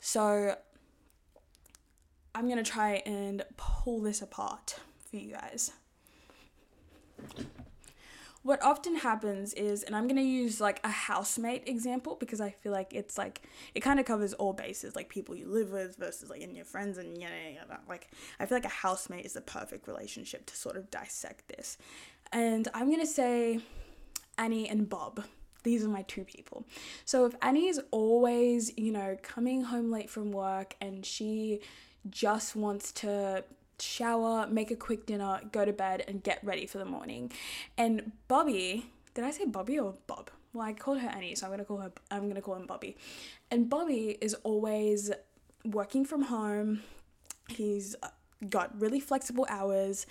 So 0.00 0.56
I'm 2.34 2.48
going 2.48 2.62
to 2.62 2.70
try 2.70 3.02
and 3.06 3.44
pull 3.56 4.00
this 4.00 4.20
apart 4.20 4.80
for 5.10 5.16
you 5.16 5.32
guys 5.32 5.72
what 8.46 8.62
often 8.62 8.94
happens 8.94 9.52
is, 9.54 9.82
and 9.82 9.96
I'm 9.96 10.06
gonna 10.06 10.20
use 10.20 10.60
like 10.60 10.78
a 10.84 10.88
housemate 10.88 11.64
example 11.66 12.14
because 12.14 12.40
I 12.40 12.50
feel 12.50 12.70
like 12.70 12.94
it's 12.94 13.18
like 13.18 13.42
it 13.74 13.80
kind 13.80 13.98
of 13.98 14.06
covers 14.06 14.34
all 14.34 14.52
bases, 14.52 14.94
like 14.94 15.08
people 15.08 15.34
you 15.34 15.48
live 15.48 15.72
with 15.72 15.96
versus 15.96 16.30
like 16.30 16.42
in 16.42 16.54
your 16.54 16.64
friends 16.64 16.96
and 16.96 17.18
yeah, 17.20 17.28
yeah. 17.52 17.76
Like 17.88 18.08
I 18.38 18.46
feel 18.46 18.56
like 18.56 18.64
a 18.64 18.68
housemate 18.68 19.26
is 19.26 19.32
the 19.32 19.40
perfect 19.40 19.88
relationship 19.88 20.46
to 20.46 20.56
sort 20.56 20.76
of 20.76 20.92
dissect 20.92 21.48
this. 21.48 21.76
And 22.30 22.68
I'm 22.72 22.88
gonna 22.88 23.04
say 23.04 23.58
Annie 24.38 24.68
and 24.68 24.88
Bob. 24.88 25.24
These 25.64 25.84
are 25.84 25.88
my 25.88 26.02
two 26.02 26.22
people. 26.22 26.64
So 27.04 27.26
if 27.26 27.34
Annie 27.42 27.66
is 27.66 27.80
always, 27.90 28.70
you 28.78 28.92
know, 28.92 29.16
coming 29.22 29.62
home 29.62 29.90
late 29.90 30.08
from 30.08 30.30
work 30.30 30.76
and 30.80 31.04
she 31.04 31.62
just 32.08 32.54
wants 32.54 32.92
to 32.92 33.42
shower, 33.80 34.46
make 34.46 34.70
a 34.70 34.76
quick 34.76 35.06
dinner, 35.06 35.40
go 35.52 35.64
to 35.64 35.72
bed, 35.72 36.04
and 36.08 36.22
get 36.22 36.40
ready 36.42 36.66
for 36.66 36.78
the 36.78 36.84
morning. 36.84 37.32
And 37.76 38.12
Bobby, 38.28 38.86
did 39.14 39.24
I 39.24 39.30
say 39.30 39.44
Bobby 39.44 39.78
or 39.78 39.94
Bob? 40.06 40.30
Well, 40.52 40.66
I 40.66 40.72
called 40.72 41.00
her 41.00 41.08
Annie, 41.08 41.34
so 41.34 41.46
I'm 41.46 41.52
gonna 41.52 41.64
call 41.64 41.78
her. 41.78 41.92
I'm 42.10 42.28
gonna 42.28 42.42
call 42.42 42.54
him 42.54 42.66
Bobby. 42.66 42.96
And 43.50 43.68
Bobby 43.68 44.16
is 44.20 44.34
always 44.42 45.10
working 45.64 46.04
from 46.04 46.22
home. 46.22 46.82
He's 47.48 47.94
got 48.50 48.78
really 48.80 49.00
flexible 49.00 49.46
hours 49.48 50.06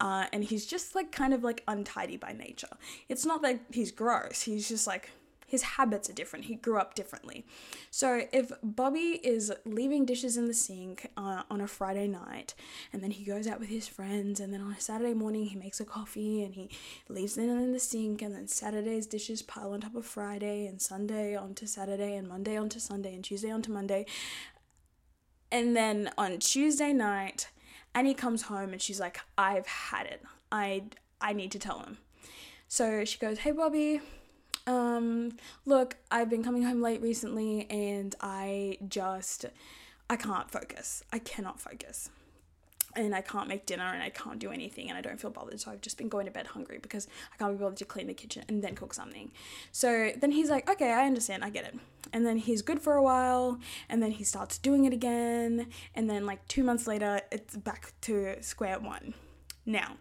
uh, 0.00 0.26
and 0.32 0.42
he's 0.42 0.66
just 0.66 0.94
like 0.94 1.12
kind 1.12 1.32
of 1.32 1.44
like 1.44 1.62
untidy 1.68 2.16
by 2.16 2.32
nature. 2.32 2.68
It's 3.08 3.24
not 3.24 3.42
that 3.42 3.60
he's 3.70 3.92
gross, 3.92 4.42
he's 4.42 4.68
just 4.68 4.86
like 4.86 5.10
his 5.48 5.62
habits 5.62 6.10
are 6.10 6.12
different. 6.12 6.44
He 6.44 6.56
grew 6.56 6.78
up 6.78 6.94
differently. 6.94 7.46
So 7.90 8.22
if 8.32 8.52
Bobby 8.62 9.18
is 9.24 9.50
leaving 9.64 10.04
dishes 10.04 10.36
in 10.36 10.46
the 10.46 10.54
sink 10.54 11.10
uh, 11.16 11.42
on 11.50 11.62
a 11.62 11.66
Friday 11.66 12.06
night 12.06 12.54
and 12.92 13.02
then 13.02 13.10
he 13.10 13.24
goes 13.24 13.46
out 13.46 13.58
with 13.58 13.70
his 13.70 13.88
friends 13.88 14.40
and 14.40 14.52
then 14.52 14.60
on 14.60 14.72
a 14.72 14.80
Saturday 14.80 15.14
morning 15.14 15.46
he 15.46 15.56
makes 15.56 15.80
a 15.80 15.86
coffee 15.86 16.42
and 16.44 16.54
he 16.54 16.68
leaves 17.08 17.34
them 17.34 17.48
in 17.48 17.72
the 17.72 17.80
sink 17.80 18.20
and 18.20 18.34
then 18.34 18.46
Saturday's 18.46 19.06
dishes 19.06 19.40
pile 19.40 19.72
on 19.72 19.80
top 19.80 19.96
of 19.96 20.04
Friday 20.04 20.66
and 20.66 20.82
Sunday 20.82 21.34
onto 21.34 21.66
Saturday 21.66 22.14
and 22.14 22.28
Monday 22.28 22.58
onto 22.58 22.78
Sunday 22.78 23.14
and 23.14 23.24
Tuesday 23.24 23.50
onto 23.50 23.72
Monday. 23.72 24.04
And 25.50 25.74
then 25.74 26.10
on 26.18 26.40
Tuesday 26.40 26.92
night, 26.92 27.48
Annie 27.94 28.12
comes 28.12 28.42
home 28.42 28.74
and 28.74 28.82
she's 28.82 29.00
like, 29.00 29.18
I've 29.38 29.66
had 29.66 30.06
it. 30.06 30.22
I 30.52 30.84
I 31.22 31.32
need 31.32 31.52
to 31.52 31.58
tell 31.58 31.80
him. 31.80 31.96
So 32.68 33.06
she 33.06 33.18
goes, 33.18 33.38
Hey 33.38 33.50
Bobby, 33.50 34.02
um, 34.68 35.32
look, 35.64 35.96
I've 36.10 36.28
been 36.28 36.44
coming 36.44 36.62
home 36.62 36.82
late 36.82 37.00
recently 37.00 37.66
and 37.70 38.14
I 38.20 38.76
just, 38.86 39.46
I 40.10 40.16
can't 40.16 40.50
focus. 40.50 41.02
I 41.10 41.18
cannot 41.18 41.58
focus. 41.58 42.10
And 42.94 43.14
I 43.14 43.22
can't 43.22 43.48
make 43.48 43.64
dinner 43.64 43.84
and 43.84 44.02
I 44.02 44.10
can't 44.10 44.38
do 44.38 44.50
anything 44.50 44.88
and 44.88 44.98
I 44.98 45.00
don't 45.00 45.18
feel 45.18 45.30
bothered. 45.30 45.60
So 45.60 45.70
I've 45.70 45.80
just 45.80 45.96
been 45.96 46.08
going 46.08 46.26
to 46.26 46.32
bed 46.32 46.48
hungry 46.48 46.78
because 46.82 47.08
I 47.32 47.36
can't 47.36 47.56
be 47.56 47.62
bothered 47.62 47.78
to 47.78 47.84
clean 47.86 48.08
the 48.08 48.14
kitchen 48.14 48.44
and 48.48 48.62
then 48.62 48.74
cook 48.74 48.92
something. 48.92 49.30
So 49.72 50.10
then 50.16 50.32
he's 50.32 50.50
like, 50.50 50.68
okay, 50.68 50.92
I 50.92 51.06
understand, 51.06 51.44
I 51.44 51.50
get 51.50 51.64
it. 51.64 51.74
And 52.12 52.26
then 52.26 52.36
he's 52.36 52.60
good 52.60 52.80
for 52.80 52.94
a 52.94 53.02
while 53.02 53.60
and 53.88 54.02
then 54.02 54.10
he 54.10 54.24
starts 54.24 54.58
doing 54.58 54.84
it 54.84 54.92
again. 54.92 55.68
And 55.94 56.10
then, 56.10 56.26
like, 56.26 56.46
two 56.48 56.64
months 56.64 56.86
later, 56.86 57.20
it's 57.30 57.56
back 57.56 57.92
to 58.02 58.36
square 58.42 58.78
one. 58.78 59.14
Now, 59.64 59.96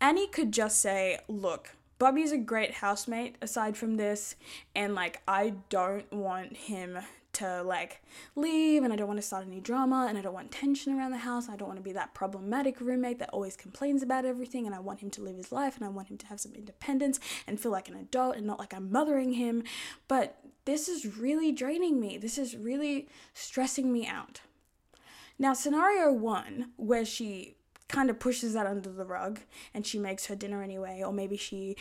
Annie 0.00 0.26
could 0.26 0.52
just 0.52 0.80
say, 0.80 1.18
look, 1.28 1.70
Bobby's 1.98 2.32
a 2.32 2.38
great 2.38 2.74
housemate 2.74 3.36
aside 3.40 3.76
from 3.76 3.96
this, 3.96 4.36
and 4.74 4.94
like 4.94 5.22
I 5.26 5.54
don't 5.70 6.10
want 6.12 6.56
him 6.56 6.98
to 7.36 7.62
like 7.62 8.02
leave 8.34 8.82
and 8.82 8.94
I 8.94 8.96
don't 8.96 9.08
want 9.08 9.18
to 9.18 9.26
start 9.26 9.46
any 9.46 9.60
drama 9.60 10.06
and 10.08 10.16
I 10.16 10.22
don't 10.22 10.32
want 10.32 10.50
tension 10.50 10.96
around 10.96 11.10
the 11.10 11.18
house. 11.18 11.50
I 11.50 11.56
don't 11.56 11.68
want 11.68 11.78
to 11.78 11.84
be 11.84 11.92
that 11.92 12.14
problematic 12.14 12.80
roommate 12.80 13.18
that 13.18 13.28
always 13.28 13.56
complains 13.56 14.02
about 14.02 14.24
everything 14.24 14.64
and 14.64 14.74
I 14.74 14.78
want 14.78 15.00
him 15.00 15.10
to 15.10 15.22
live 15.22 15.36
his 15.36 15.52
life 15.52 15.76
and 15.76 15.84
I 15.84 15.90
want 15.90 16.08
him 16.08 16.16
to 16.16 16.26
have 16.26 16.40
some 16.40 16.54
independence 16.54 17.20
and 17.46 17.60
feel 17.60 17.72
like 17.72 17.88
an 17.88 17.96
adult 17.96 18.36
and 18.36 18.46
not 18.46 18.58
like 18.58 18.72
I'm 18.72 18.90
mothering 18.90 19.34
him. 19.34 19.64
But 20.08 20.38
this 20.64 20.88
is 20.88 21.18
really 21.18 21.52
draining 21.52 22.00
me. 22.00 22.16
This 22.16 22.38
is 22.38 22.56
really 22.56 23.06
stressing 23.34 23.92
me 23.92 24.06
out. 24.06 24.40
Now, 25.38 25.52
scenario 25.52 26.12
one, 26.12 26.70
where 26.76 27.04
she 27.04 27.56
kind 27.88 28.10
of 28.10 28.18
pushes 28.18 28.54
that 28.54 28.66
under 28.66 28.90
the 28.90 29.04
rug 29.04 29.40
and 29.72 29.86
she 29.86 29.98
makes 29.98 30.26
her 30.26 30.34
dinner 30.34 30.62
anyway 30.62 31.02
or 31.04 31.12
maybe 31.12 31.36
she 31.36 31.76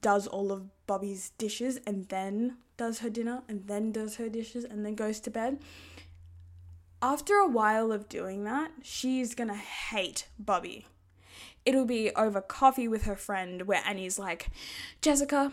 does 0.00 0.26
all 0.26 0.50
of 0.50 0.64
Bobby's 0.86 1.30
dishes 1.38 1.78
and 1.86 2.08
then 2.08 2.56
does 2.76 3.00
her 3.00 3.10
dinner 3.10 3.42
and 3.48 3.66
then 3.66 3.92
does 3.92 4.16
her 4.16 4.28
dishes 4.28 4.64
and 4.64 4.84
then 4.84 4.94
goes 4.94 5.20
to 5.20 5.30
bed. 5.30 5.58
After 7.02 7.34
a 7.34 7.48
while 7.48 7.92
of 7.92 8.08
doing 8.08 8.44
that 8.44 8.70
she's 8.82 9.34
going 9.34 9.48
to 9.48 9.54
hate 9.54 10.28
Bobby. 10.38 10.86
It'll 11.64 11.86
be 11.86 12.10
over 12.14 12.40
coffee 12.40 12.88
with 12.88 13.04
her 13.04 13.16
friend 13.16 13.62
where 13.62 13.82
Annie's 13.86 14.18
like 14.18 14.48
Jessica 15.00 15.52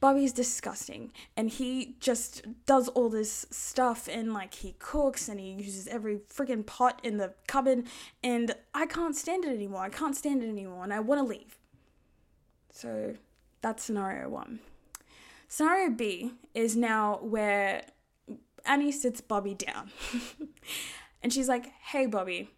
Bobby's 0.00 0.32
disgusting 0.32 1.12
and 1.36 1.50
he 1.50 1.96
just 2.00 2.42
does 2.66 2.88
all 2.88 3.08
this 3.08 3.46
stuff 3.50 4.08
and 4.10 4.32
like 4.32 4.54
he 4.54 4.74
cooks 4.78 5.28
and 5.28 5.40
he 5.40 5.50
uses 5.50 5.86
every 5.88 6.18
freaking 6.18 6.64
pot 6.64 7.00
in 7.02 7.16
the 7.16 7.34
cupboard 7.46 7.84
and 8.22 8.54
I 8.74 8.86
can't 8.86 9.16
stand 9.16 9.44
it 9.44 9.54
anymore. 9.54 9.82
I 9.82 9.88
can't 9.88 10.16
stand 10.16 10.42
it 10.42 10.48
anymore 10.48 10.84
and 10.84 10.92
I 10.92 11.00
want 11.00 11.20
to 11.20 11.24
leave. 11.24 11.58
So 12.72 13.14
that's 13.60 13.82
scenario 13.82 14.28
1. 14.28 14.60
Scenario 15.48 15.90
B 15.90 16.32
is 16.54 16.76
now 16.76 17.18
where 17.22 17.82
Annie 18.64 18.92
sits 18.92 19.20
Bobby 19.20 19.54
down. 19.54 19.90
and 21.22 21.32
she's 21.32 21.48
like, 21.48 21.72
"Hey 21.80 22.06
Bobby, 22.06 22.50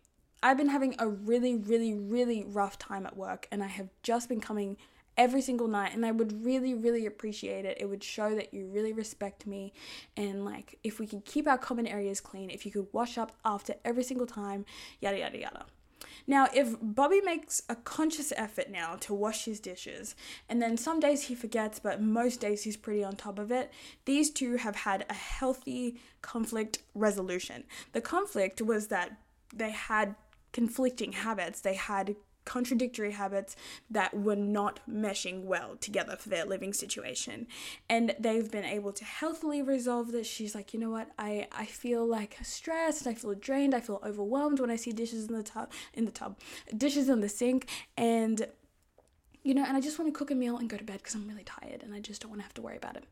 I've 0.43 0.57
been 0.57 0.69
having 0.69 0.95
a 0.99 1.09
really 1.09 1.55
really 1.55 1.95
really 1.95 2.45
rough 2.45 2.79
time 2.79 3.07
at 3.07 3.17
work 3.17 3.47
and 3.51 3.63
I 3.63 3.69
have 3.69 3.89
just 4.03 4.29
been 4.29 4.41
coming 4.41 4.77
every 5.21 5.43
single 5.43 5.69
night 5.69 5.93
and 5.95 6.07
I 6.07 6.13
would 6.13 6.47
really 6.47 6.73
really 6.73 7.05
appreciate 7.05 7.67
it. 7.67 7.77
It 7.79 7.87
would 7.91 8.03
show 8.03 8.35
that 8.35 8.55
you 8.55 8.67
really 8.67 8.95
respect 8.95 9.47
me 9.47 9.75
and 10.17 10.47
like 10.47 10.79
if 10.83 10.99
we 10.99 11.07
could 11.07 11.27
keep 11.27 11.47
our 11.47 11.59
common 11.59 11.87
areas 11.87 12.23
clean, 12.23 12.49
if 12.49 12.65
you 12.65 12.73
could 12.73 12.87
wash 12.93 13.19
up 13.19 13.33
after 13.45 13.75
every 13.85 14.03
single 14.03 14.27
time, 14.27 14.65
yada 14.99 15.19
yada 15.19 15.39
yada. 15.39 15.67
Now, 16.27 16.49
if 16.55 16.77
Bobby 16.81 17.21
makes 17.21 17.63
a 17.69 17.77
conscious 17.77 18.33
effort 18.35 18.71
now 18.71 18.97
to 19.01 19.13
wash 19.13 19.45
his 19.45 19.61
dishes, 19.61 20.15
and 20.49 20.63
then 20.63 20.79
some 20.79 20.99
days 21.01 21.23
he 21.25 21.35
forgets, 21.35 21.79
but 21.79 22.01
most 22.01 22.41
days 22.41 22.63
he's 22.63 22.79
pretty 22.79 23.05
on 23.05 23.17
top 23.17 23.39
of 23.39 23.51
it, 23.51 23.71
these 24.07 24.31
two 24.31 24.57
have 24.57 24.77
had 24.77 25.05
a 25.11 25.15
healthy 25.15 26.01
conflict 26.23 26.79
resolution. 26.95 27.65
The 27.93 28.01
conflict 28.01 28.63
was 28.63 28.87
that 28.87 29.19
they 29.55 29.73
had 29.73 30.15
conflicting 30.53 31.13
habits, 31.13 31.61
they 31.61 31.75
had 31.75 32.17
contradictory 32.45 33.13
habits 33.13 33.57
that 33.91 34.15
were 34.15 34.37
not 34.37 34.81
meshing 34.89 35.45
well 35.45 35.77
together 35.77 36.17
for 36.17 36.29
their 36.29 36.45
living 36.45 36.73
situation. 36.73 37.47
And 37.89 38.15
they've 38.19 38.51
been 38.51 38.65
able 38.65 38.93
to 38.93 39.05
healthily 39.05 39.63
resolve 39.63 40.13
this. 40.13 40.27
She's 40.27 40.55
like 40.55 40.73
you 40.73 40.81
know 40.81 40.91
what? 40.91 41.11
I 41.19 41.49
i 41.53 41.65
feel 41.67 42.07
like 42.07 42.37
stressed. 42.43 43.07
I 43.07 43.15
feel 43.15 43.35
drained. 43.35 43.75
I 43.75 43.81
feel 43.81 44.01
overwhelmed 44.05 44.61
when 44.61 44.71
i 44.71 44.77
see 44.77 44.93
dishes 44.93 45.27
in 45.27 45.35
the 45.35 45.43
tub 45.43 45.73
in 45.95 46.05
the 46.05 46.11
tub 46.11 46.39
dishes 46.77 47.09
in 47.09 47.21
the 47.21 47.29
sink. 47.29 47.69
And 47.97 48.47
you 49.43 49.55
know 49.55 49.65
and 49.67 49.75
i 49.77 49.81
just 49.81 49.99
want 49.99 50.13
to 50.13 50.19
cook 50.19 50.31
a 50.31 50.35
meal 50.35 50.59
and 50.59 50.69
go 50.69 50.77
to 50.77 50.85
bed 50.85 50.99
because 50.99 51.15
i'm 51.15 51.27
really 51.27 51.45
tired 51.45 51.83
and 51.83 51.95
i 51.95 52.01
just 52.01 52.21
don't 52.21 52.31
want 52.31 52.41
to 52.41 52.45
have 52.45 52.55
to 52.55 52.63
worry 52.63 52.77
about 52.77 52.97
it. 52.97 53.05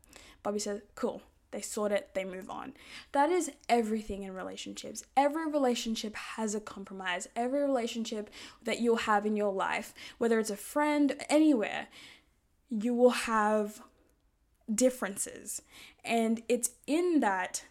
Bobby 0.43 0.59
says 0.59 0.81
cool 0.95 1.21
they 1.51 1.61
sort 1.61 1.91
it, 1.91 2.09
they 2.13 2.23
move 2.23 2.49
on. 2.49 2.73
That 3.11 3.29
is 3.29 3.51
everything 3.67 4.23
in 4.23 4.33
relationships. 4.33 5.03
Every 5.17 5.49
relationship 5.49 6.15
has 6.15 6.53
a 6.53 6.59
compromise. 6.59 7.27
Every 7.35 7.61
relationship 7.61 8.29
that 8.63 8.79
you'll 8.79 8.97
have 8.97 9.25
in 9.25 9.35
your 9.35 9.51
life, 9.51 9.93
whether 10.17 10.39
it's 10.39 10.49
a 10.49 10.55
friend, 10.55 11.15
anywhere, 11.29 11.87
you 12.69 12.93
will 12.93 13.09
have 13.09 13.81
differences. 14.73 15.61
And 16.03 16.43
it's 16.47 16.71
in 16.85 17.19
that 17.21 17.63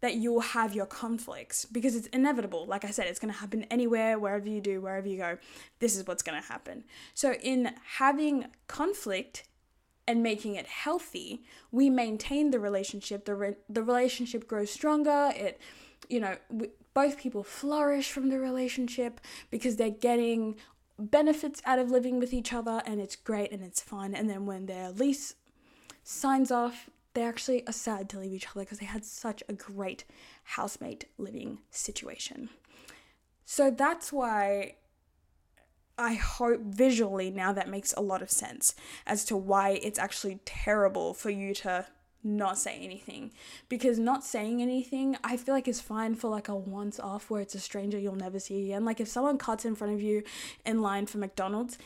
that 0.00 0.16
you'll 0.16 0.40
have 0.40 0.74
your 0.74 0.84
conflicts 0.84 1.64
because 1.64 1.96
it's 1.96 2.08
inevitable. 2.08 2.66
Like 2.66 2.84
I 2.84 2.90
said, 2.90 3.06
it's 3.06 3.18
going 3.18 3.32
to 3.32 3.40
happen 3.40 3.62
anywhere, 3.70 4.18
wherever 4.18 4.46
you 4.46 4.60
do, 4.60 4.82
wherever 4.82 5.08
you 5.08 5.16
go. 5.16 5.38
This 5.78 5.96
is 5.96 6.06
what's 6.06 6.22
going 6.22 6.38
to 6.38 6.46
happen. 6.46 6.84
So, 7.14 7.32
in 7.32 7.72
having 7.96 8.48
conflict, 8.66 9.44
and 10.06 10.22
making 10.22 10.54
it 10.54 10.66
healthy, 10.66 11.42
we 11.70 11.88
maintain 11.90 12.50
the 12.50 12.60
relationship. 12.60 13.24
The 13.24 13.34
re- 13.34 13.56
the 13.68 13.82
relationship 13.82 14.46
grows 14.46 14.70
stronger. 14.70 15.32
It, 15.34 15.60
you 16.08 16.20
know, 16.20 16.36
we, 16.50 16.68
both 16.92 17.18
people 17.18 17.42
flourish 17.42 18.10
from 18.12 18.28
the 18.28 18.38
relationship 18.38 19.20
because 19.50 19.76
they're 19.76 19.90
getting 19.90 20.56
benefits 20.98 21.60
out 21.64 21.78
of 21.78 21.90
living 21.90 22.18
with 22.18 22.32
each 22.32 22.52
other, 22.52 22.82
and 22.86 23.00
it's 23.00 23.16
great 23.16 23.50
and 23.50 23.62
it's 23.62 23.80
fun. 23.80 24.14
And 24.14 24.28
then 24.28 24.46
when 24.46 24.66
their 24.66 24.90
lease 24.90 25.34
signs 26.02 26.50
off, 26.50 26.90
they 27.14 27.22
actually 27.22 27.66
are 27.66 27.72
sad 27.72 28.08
to 28.10 28.18
leave 28.18 28.32
each 28.32 28.48
other 28.48 28.60
because 28.60 28.78
they 28.78 28.86
had 28.86 29.04
such 29.04 29.42
a 29.48 29.52
great 29.52 30.04
housemate 30.42 31.06
living 31.16 31.60
situation. 31.70 32.50
So 33.44 33.70
that's 33.70 34.12
why 34.12 34.76
I 35.96 36.14
hope 36.14 36.60
visually 36.60 37.30
now 37.30 37.52
that 37.52 37.68
makes 37.68 37.92
a 37.92 38.00
lot 38.00 38.22
of 38.22 38.30
sense 38.30 38.74
as 39.06 39.24
to 39.26 39.36
why 39.36 39.80
it's 39.82 39.98
actually 39.98 40.40
terrible 40.44 41.14
for 41.14 41.30
you 41.30 41.54
to 41.54 41.86
not 42.24 42.58
say 42.58 42.78
anything. 42.80 43.30
Because 43.68 43.98
not 43.98 44.24
saying 44.24 44.62
anything 44.62 45.16
I 45.22 45.36
feel 45.36 45.54
like 45.54 45.68
is 45.68 45.80
fine 45.80 46.14
for 46.14 46.28
like 46.28 46.48
a 46.48 46.56
once 46.56 46.98
off 46.98 47.30
where 47.30 47.42
it's 47.42 47.54
a 47.54 47.60
stranger 47.60 47.98
you'll 47.98 48.16
never 48.16 48.40
see 48.40 48.64
again. 48.64 48.84
Like 48.84 49.00
if 49.00 49.08
someone 49.08 49.38
cuts 49.38 49.64
in 49.64 49.76
front 49.76 49.92
of 49.92 50.02
you 50.02 50.22
in 50.64 50.80
line 50.80 51.06
for 51.06 51.18
McDonald's 51.18 51.78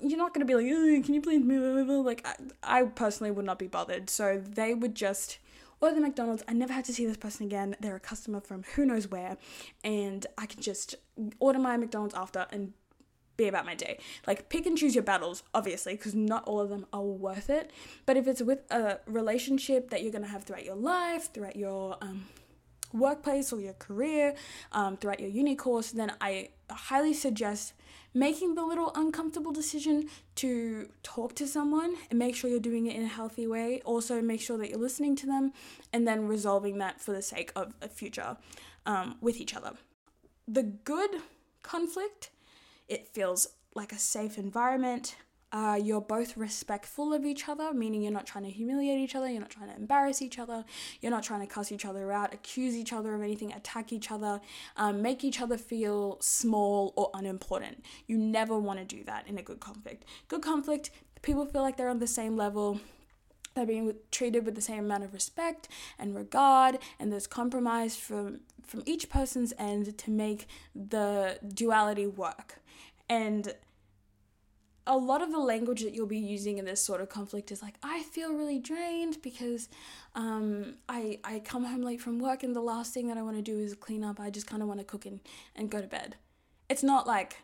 you're 0.00 0.18
not 0.18 0.32
going 0.32 0.46
to 0.46 0.50
be 0.50 0.54
like 0.54 1.04
can 1.04 1.14
you 1.14 1.20
please 1.20 1.44
move 1.44 1.76
over? 1.76 1.98
Like 1.98 2.26
I, 2.62 2.80
I 2.80 2.82
personally 2.84 3.30
would 3.30 3.44
not 3.44 3.58
be 3.58 3.68
bothered. 3.68 4.10
So 4.10 4.42
they 4.44 4.74
would 4.74 4.94
just 4.94 5.38
order 5.80 5.94
the 5.94 6.00
McDonald's. 6.00 6.42
I 6.48 6.52
never 6.52 6.72
had 6.72 6.84
to 6.86 6.92
see 6.92 7.06
this 7.06 7.16
person 7.16 7.46
again. 7.46 7.76
They're 7.80 7.96
a 7.96 8.00
customer 8.00 8.40
from 8.40 8.64
who 8.74 8.84
knows 8.84 9.08
where. 9.08 9.36
And 9.84 10.26
I 10.36 10.46
can 10.46 10.60
just 10.60 10.94
order 11.38 11.58
my 11.58 11.76
McDonald's 11.76 12.14
after 12.14 12.46
and 12.50 12.72
be 13.40 13.48
about 13.48 13.66
my 13.66 13.74
day. 13.74 13.98
Like, 14.26 14.48
pick 14.48 14.66
and 14.66 14.76
choose 14.76 14.94
your 14.94 15.04
battles, 15.04 15.42
obviously, 15.54 15.94
because 15.94 16.14
not 16.14 16.44
all 16.44 16.60
of 16.60 16.68
them 16.68 16.86
are 16.92 17.02
worth 17.02 17.50
it. 17.50 17.70
But 18.06 18.16
if 18.16 18.28
it's 18.28 18.42
with 18.42 18.60
a 18.70 19.00
relationship 19.06 19.90
that 19.90 20.02
you're 20.02 20.12
going 20.12 20.24
to 20.24 20.30
have 20.30 20.44
throughout 20.44 20.64
your 20.64 20.76
life, 20.76 21.32
throughout 21.32 21.56
your 21.56 21.96
um, 22.00 22.26
workplace 22.92 23.52
or 23.52 23.60
your 23.60 23.74
career, 23.74 24.34
um, 24.72 24.96
throughout 24.96 25.20
your 25.20 25.30
uni 25.30 25.56
course, 25.56 25.90
then 25.92 26.12
I 26.20 26.50
highly 26.70 27.14
suggest 27.14 27.74
making 28.12 28.56
the 28.56 28.64
little 28.64 28.92
uncomfortable 28.94 29.52
decision 29.52 30.08
to 30.34 30.90
talk 31.02 31.34
to 31.36 31.46
someone 31.46 31.94
and 32.10 32.18
make 32.18 32.34
sure 32.34 32.50
you're 32.50 32.60
doing 32.60 32.86
it 32.86 32.96
in 32.96 33.04
a 33.04 33.08
healthy 33.08 33.46
way. 33.46 33.80
Also, 33.84 34.20
make 34.20 34.40
sure 34.40 34.58
that 34.58 34.68
you're 34.70 34.78
listening 34.78 35.14
to 35.16 35.26
them 35.26 35.52
and 35.92 36.06
then 36.06 36.26
resolving 36.26 36.78
that 36.78 37.00
for 37.00 37.12
the 37.12 37.22
sake 37.22 37.52
of 37.54 37.74
a 37.80 37.88
future 37.88 38.36
um, 38.86 39.16
with 39.20 39.36
each 39.40 39.54
other. 39.54 39.72
The 40.48 40.64
good 40.64 41.10
conflict 41.62 42.30
it 42.90 43.08
feels 43.08 43.46
like 43.74 43.92
a 43.92 43.98
safe 43.98 44.36
environment. 44.36 45.16
Uh, 45.52 45.78
you're 45.82 46.00
both 46.00 46.36
respectful 46.36 47.12
of 47.12 47.24
each 47.24 47.48
other, 47.48 47.72
meaning 47.72 48.02
you're 48.02 48.12
not 48.12 48.26
trying 48.26 48.44
to 48.44 48.50
humiliate 48.50 48.98
each 48.98 49.16
other, 49.16 49.28
you're 49.28 49.40
not 49.40 49.50
trying 49.50 49.68
to 49.68 49.74
embarrass 49.74 50.22
each 50.22 50.38
other, 50.38 50.64
you're 51.00 51.10
not 51.10 51.24
trying 51.24 51.40
to 51.40 51.46
cuss 51.46 51.72
each 51.72 51.84
other 51.84 52.12
out, 52.12 52.32
accuse 52.32 52.76
each 52.76 52.92
other 52.92 53.16
of 53.16 53.22
anything, 53.22 53.52
attack 53.52 53.92
each 53.92 54.12
other, 54.12 54.40
um, 54.76 55.02
make 55.02 55.24
each 55.24 55.40
other 55.40 55.58
feel 55.58 56.18
small 56.20 56.92
or 56.96 57.10
unimportant. 57.14 57.84
You 58.06 58.16
never 58.16 58.60
want 58.60 58.78
to 58.78 58.84
do 58.84 59.02
that 59.04 59.26
in 59.26 59.38
a 59.38 59.42
good 59.42 59.58
conflict. 59.58 60.04
Good 60.28 60.42
conflict, 60.42 60.90
people 61.22 61.46
feel 61.46 61.62
like 61.62 61.76
they're 61.76 61.88
on 61.88 61.98
the 61.98 62.06
same 62.06 62.36
level, 62.36 62.80
they're 63.54 63.66
being 63.66 63.94
treated 64.10 64.44
with 64.44 64.54
the 64.54 64.60
same 64.60 64.84
amount 64.84 65.04
of 65.04 65.12
respect 65.12 65.68
and 65.98 66.14
regard 66.14 66.78
and 66.98 67.12
there's 67.12 67.26
compromise 67.26 67.96
from 67.96 68.40
from 68.64 68.82
each 68.86 69.10
person's 69.10 69.52
end 69.58 69.98
to 69.98 70.10
make 70.10 70.46
the 70.74 71.38
duality 71.54 72.06
work 72.06 72.60
and 73.08 73.54
a 74.86 74.96
lot 74.96 75.22
of 75.22 75.30
the 75.30 75.38
language 75.38 75.82
that 75.82 75.94
you'll 75.94 76.06
be 76.06 76.18
using 76.18 76.58
in 76.58 76.64
this 76.64 76.82
sort 76.82 77.00
of 77.00 77.08
conflict 77.08 77.52
is 77.52 77.62
like, 77.62 77.74
I 77.82 78.02
feel 78.02 78.32
really 78.32 78.58
drained 78.58 79.22
because 79.22 79.68
um, 80.14 80.74
I, 80.88 81.18
I 81.22 81.40
come 81.40 81.64
home 81.64 81.82
late 81.82 82.00
from 82.00 82.18
work 82.18 82.42
and 82.42 82.56
the 82.56 82.60
last 82.60 82.92
thing 82.92 83.08
that 83.08 83.16
I 83.16 83.22
want 83.22 83.36
to 83.36 83.42
do 83.42 83.58
is 83.58 83.74
clean 83.74 84.02
up. 84.02 84.18
I 84.18 84.30
just 84.30 84.46
kind 84.46 84.62
of 84.62 84.68
want 84.68 84.80
to 84.80 84.84
cook 84.84 85.06
and, 85.06 85.20
and 85.54 85.70
go 85.70 85.80
to 85.80 85.86
bed. 85.86 86.16
It's 86.68 86.82
not 86.82 87.06
like 87.06 87.36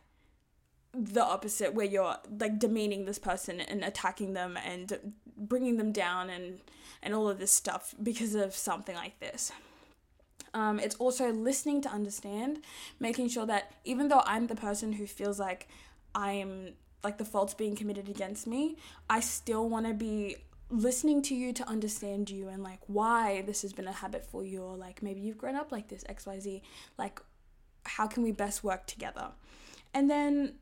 the 0.97 1.23
opposite 1.25 1.75
where 1.75 1.87
you're 1.87 2.17
like 2.41 2.59
demeaning 2.59 3.05
this 3.05 3.19
person 3.19 3.61
and 3.61 3.85
attacking 3.85 4.33
them 4.33 4.57
and 4.57 5.15
bringing 5.37 5.77
them 5.77 5.93
down 5.93 6.31
and, 6.31 6.61
and 7.03 7.15
all 7.15 7.29
of 7.29 7.39
this 7.39 7.51
stuff 7.51 7.95
because 8.03 8.35
of 8.35 8.55
something 8.55 8.95
like 8.95 9.19
this. 9.21 9.53
Um, 10.55 10.81
it's 10.81 10.97
also 10.97 11.31
listening 11.33 11.83
to 11.83 11.91
understand, 11.91 12.61
making 12.99 13.29
sure 13.29 13.45
that 13.47 13.75
even 13.85 14.09
though 14.09 14.23
I'm 14.25 14.47
the 14.47 14.55
person 14.55 14.95
who 14.95 15.07
feels 15.07 15.39
like 15.39 15.69
I'm 16.15 16.75
like 17.05 17.19
the 17.19 17.25
fault's 17.25 17.55
being 17.55 17.77
committed 17.77 18.09
against 18.09 18.47
me, 18.47 18.77
I 19.11 19.21
still 19.21 19.69
want 19.69 19.87
to 19.87 19.95
be 19.95 20.37
listening 20.71 21.23
to 21.23 21.35
you 21.35 21.53
to 21.53 21.69
understand 21.69 22.31
you 22.31 22.49
and 22.49 22.63
like 22.63 22.81
why 22.87 23.43
this 23.43 23.63
has 23.63 23.73
been 23.73 23.87
a 23.87 23.93
habit 23.93 24.27
for 24.27 24.45
you 24.45 24.63
or 24.63 24.77
like 24.77 25.03
maybe 25.03 25.21
you've 25.21 25.39
grown 25.39 25.55
up 25.55 25.71
like 25.71 25.87
this 25.87 26.03
xyz 26.11 26.61
like 26.99 27.21
how 27.85 28.05
can 28.07 28.25
we 28.25 28.33
best 28.33 28.65
work 28.65 28.85
together 28.85 29.29
and 29.95 30.11
then 30.11 30.55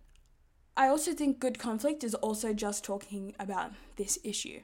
i 0.76 0.88
also 0.88 1.12
think 1.12 1.38
good 1.38 1.58
conflict 1.58 2.04
is 2.04 2.14
also 2.16 2.52
just 2.52 2.84
talking 2.84 3.34
about 3.38 3.72
this 3.96 4.18
issue 4.24 4.60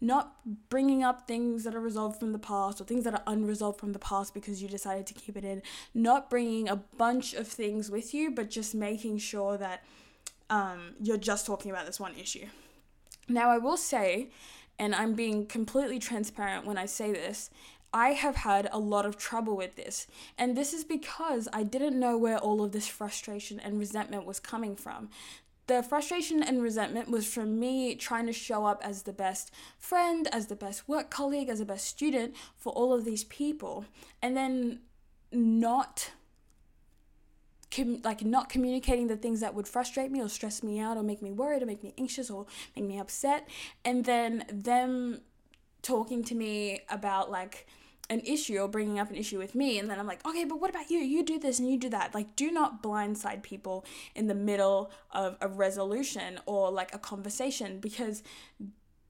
not 0.00 0.36
bringing 0.68 1.02
up 1.02 1.26
things 1.26 1.64
that 1.64 1.74
are 1.74 1.80
resolved 1.80 2.18
from 2.20 2.32
the 2.32 2.38
past 2.38 2.80
or 2.80 2.84
things 2.84 3.04
that 3.04 3.14
are 3.14 3.22
unresolved 3.26 3.80
from 3.80 3.92
the 3.92 3.98
past 3.98 4.32
because 4.32 4.62
you 4.62 4.68
decided 4.68 5.06
to 5.06 5.14
keep 5.14 5.36
it 5.36 5.44
in, 5.44 5.62
not 5.92 6.30
bringing 6.30 6.68
a 6.68 6.76
bunch 6.76 7.34
of 7.34 7.48
things 7.48 7.90
with 7.90 8.14
you, 8.14 8.30
but 8.30 8.48
just 8.48 8.74
making 8.74 9.18
sure 9.18 9.56
that 9.56 9.82
um, 10.50 10.94
you're 11.00 11.16
just 11.16 11.46
talking 11.46 11.70
about 11.70 11.84
this 11.84 11.98
one 11.98 12.14
issue. 12.14 12.46
Now, 13.28 13.50
I 13.50 13.58
will 13.58 13.76
say, 13.76 14.30
and 14.78 14.94
I'm 14.94 15.14
being 15.14 15.46
completely 15.46 15.98
transparent 15.98 16.64
when 16.64 16.78
I 16.78 16.86
say 16.86 17.12
this, 17.12 17.50
I 17.92 18.10
have 18.10 18.36
had 18.36 18.68
a 18.70 18.78
lot 18.78 19.06
of 19.06 19.16
trouble 19.16 19.56
with 19.56 19.74
this. 19.76 20.06
And 20.36 20.56
this 20.56 20.72
is 20.72 20.84
because 20.84 21.48
I 21.52 21.62
didn't 21.62 21.98
know 21.98 22.16
where 22.16 22.38
all 22.38 22.62
of 22.62 22.72
this 22.72 22.86
frustration 22.86 23.58
and 23.58 23.78
resentment 23.78 24.26
was 24.26 24.38
coming 24.38 24.76
from 24.76 25.08
the 25.68 25.82
frustration 25.82 26.42
and 26.42 26.62
resentment 26.62 27.10
was 27.10 27.26
from 27.26 27.60
me 27.60 27.94
trying 27.94 28.26
to 28.26 28.32
show 28.32 28.64
up 28.64 28.80
as 28.82 29.02
the 29.02 29.12
best 29.12 29.52
friend, 29.78 30.26
as 30.32 30.46
the 30.46 30.56
best 30.56 30.88
work 30.88 31.10
colleague, 31.10 31.48
as 31.48 31.60
the 31.60 31.64
best 31.64 31.86
student 31.86 32.34
for 32.56 32.72
all 32.72 32.92
of 32.92 33.04
these 33.04 33.24
people, 33.24 33.84
and 34.20 34.36
then 34.36 34.80
not 35.30 36.10
com- 37.70 38.00
like 38.02 38.24
not 38.24 38.48
communicating 38.48 39.08
the 39.08 39.16
things 39.16 39.40
that 39.40 39.54
would 39.54 39.68
frustrate 39.68 40.10
me 40.10 40.22
or 40.22 40.28
stress 40.28 40.62
me 40.62 40.80
out 40.80 40.96
or 40.96 41.02
make 41.02 41.20
me 41.20 41.30
worried 41.30 41.62
or 41.62 41.66
make 41.66 41.84
me 41.84 41.92
anxious 41.98 42.30
or 42.30 42.46
make 42.74 42.86
me 42.86 42.98
upset, 42.98 43.46
and 43.84 44.06
then 44.06 44.44
them 44.50 45.20
talking 45.82 46.24
to 46.24 46.34
me 46.34 46.80
about 46.88 47.30
like 47.30 47.66
an 48.10 48.20
issue 48.20 48.58
or 48.58 48.68
bringing 48.68 48.98
up 48.98 49.10
an 49.10 49.16
issue 49.16 49.38
with 49.38 49.54
me 49.54 49.78
and 49.78 49.90
then 49.90 49.98
I'm 49.98 50.06
like, 50.06 50.26
"Okay, 50.26 50.44
but 50.44 50.60
what 50.60 50.70
about 50.70 50.90
you? 50.90 50.98
You 50.98 51.22
do 51.22 51.38
this 51.38 51.58
and 51.58 51.70
you 51.70 51.78
do 51.78 51.88
that." 51.90 52.14
Like 52.14 52.36
do 52.36 52.50
not 52.50 52.82
blindside 52.82 53.42
people 53.42 53.84
in 54.14 54.26
the 54.26 54.34
middle 54.34 54.90
of 55.10 55.36
a 55.40 55.48
resolution 55.48 56.40
or 56.46 56.70
like 56.70 56.94
a 56.94 56.98
conversation 56.98 57.80
because 57.80 58.22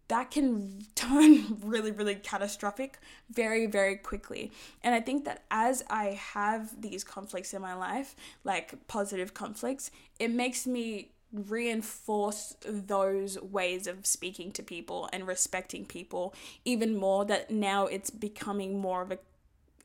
that 0.08 0.30
can 0.30 0.80
turn 0.94 1.58
really 1.62 1.92
really 1.92 2.16
catastrophic 2.16 2.98
very 3.30 3.66
very 3.66 3.96
quickly. 3.96 4.50
And 4.82 4.94
I 4.94 5.00
think 5.00 5.24
that 5.24 5.44
as 5.50 5.84
I 5.88 6.18
have 6.32 6.80
these 6.80 7.04
conflicts 7.04 7.54
in 7.54 7.62
my 7.62 7.74
life, 7.74 8.16
like 8.44 8.86
positive 8.88 9.34
conflicts, 9.34 9.90
it 10.18 10.30
makes 10.30 10.66
me 10.66 11.12
reinforce 11.32 12.56
those 12.66 13.40
ways 13.40 13.86
of 13.86 14.06
speaking 14.06 14.50
to 14.52 14.62
people 14.62 15.08
and 15.12 15.26
respecting 15.26 15.84
people 15.84 16.34
even 16.64 16.96
more 16.96 17.24
that 17.24 17.50
now 17.50 17.86
it's 17.86 18.10
becoming 18.10 18.78
more 18.78 19.02
of 19.02 19.12
a 19.12 19.18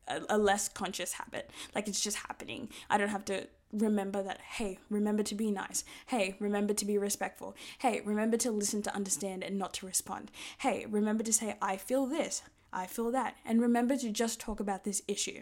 a, 0.08 0.38
less 0.38 0.68
conscious 0.68 1.14
habit. 1.14 1.50
Like 1.74 1.88
it's 1.88 2.02
just 2.02 2.18
happening. 2.18 2.70
I 2.90 2.98
don't 2.98 3.10
have 3.10 3.26
to 3.26 3.48
remember 3.72 4.22
that 4.22 4.40
hey 4.40 4.78
remember 4.90 5.24
to 5.24 5.34
be 5.34 5.50
nice. 5.50 5.84
Hey 6.06 6.36
remember 6.40 6.74
to 6.76 6.86
be 6.86 6.98
respectful. 6.98 7.56
Hey 7.80 8.02
remember 8.06 8.38
to 8.38 8.52
listen 8.52 8.82
to 8.84 8.96
understand 8.96 9.44
and 9.44 9.58
not 9.58 9.74
to 9.76 9.86
respond. 9.88 10.30
Hey 10.60 10.86
remember 10.88 11.24
to 11.24 11.34
say 11.34 11.56
i 11.62 11.78
feel 11.78 12.06
this 12.06 12.44
i 12.72 12.86
feel 12.86 13.12
that. 13.12 13.36
And 13.44 13.62
remember 13.62 13.98
to 13.98 14.12
just 14.12 14.40
talk 14.40 14.60
about 14.60 14.84
this 14.84 15.02
issue 15.08 15.42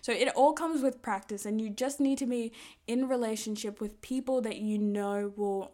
so 0.00 0.12
it 0.12 0.28
all 0.34 0.52
comes 0.52 0.82
with 0.82 1.02
practice, 1.02 1.46
and 1.46 1.60
you 1.60 1.70
just 1.70 2.00
need 2.00 2.18
to 2.18 2.26
be 2.26 2.52
in 2.86 3.08
relationship 3.08 3.80
with 3.80 4.00
people 4.00 4.40
that 4.42 4.56
you 4.58 4.78
know 4.78 5.32
will 5.36 5.72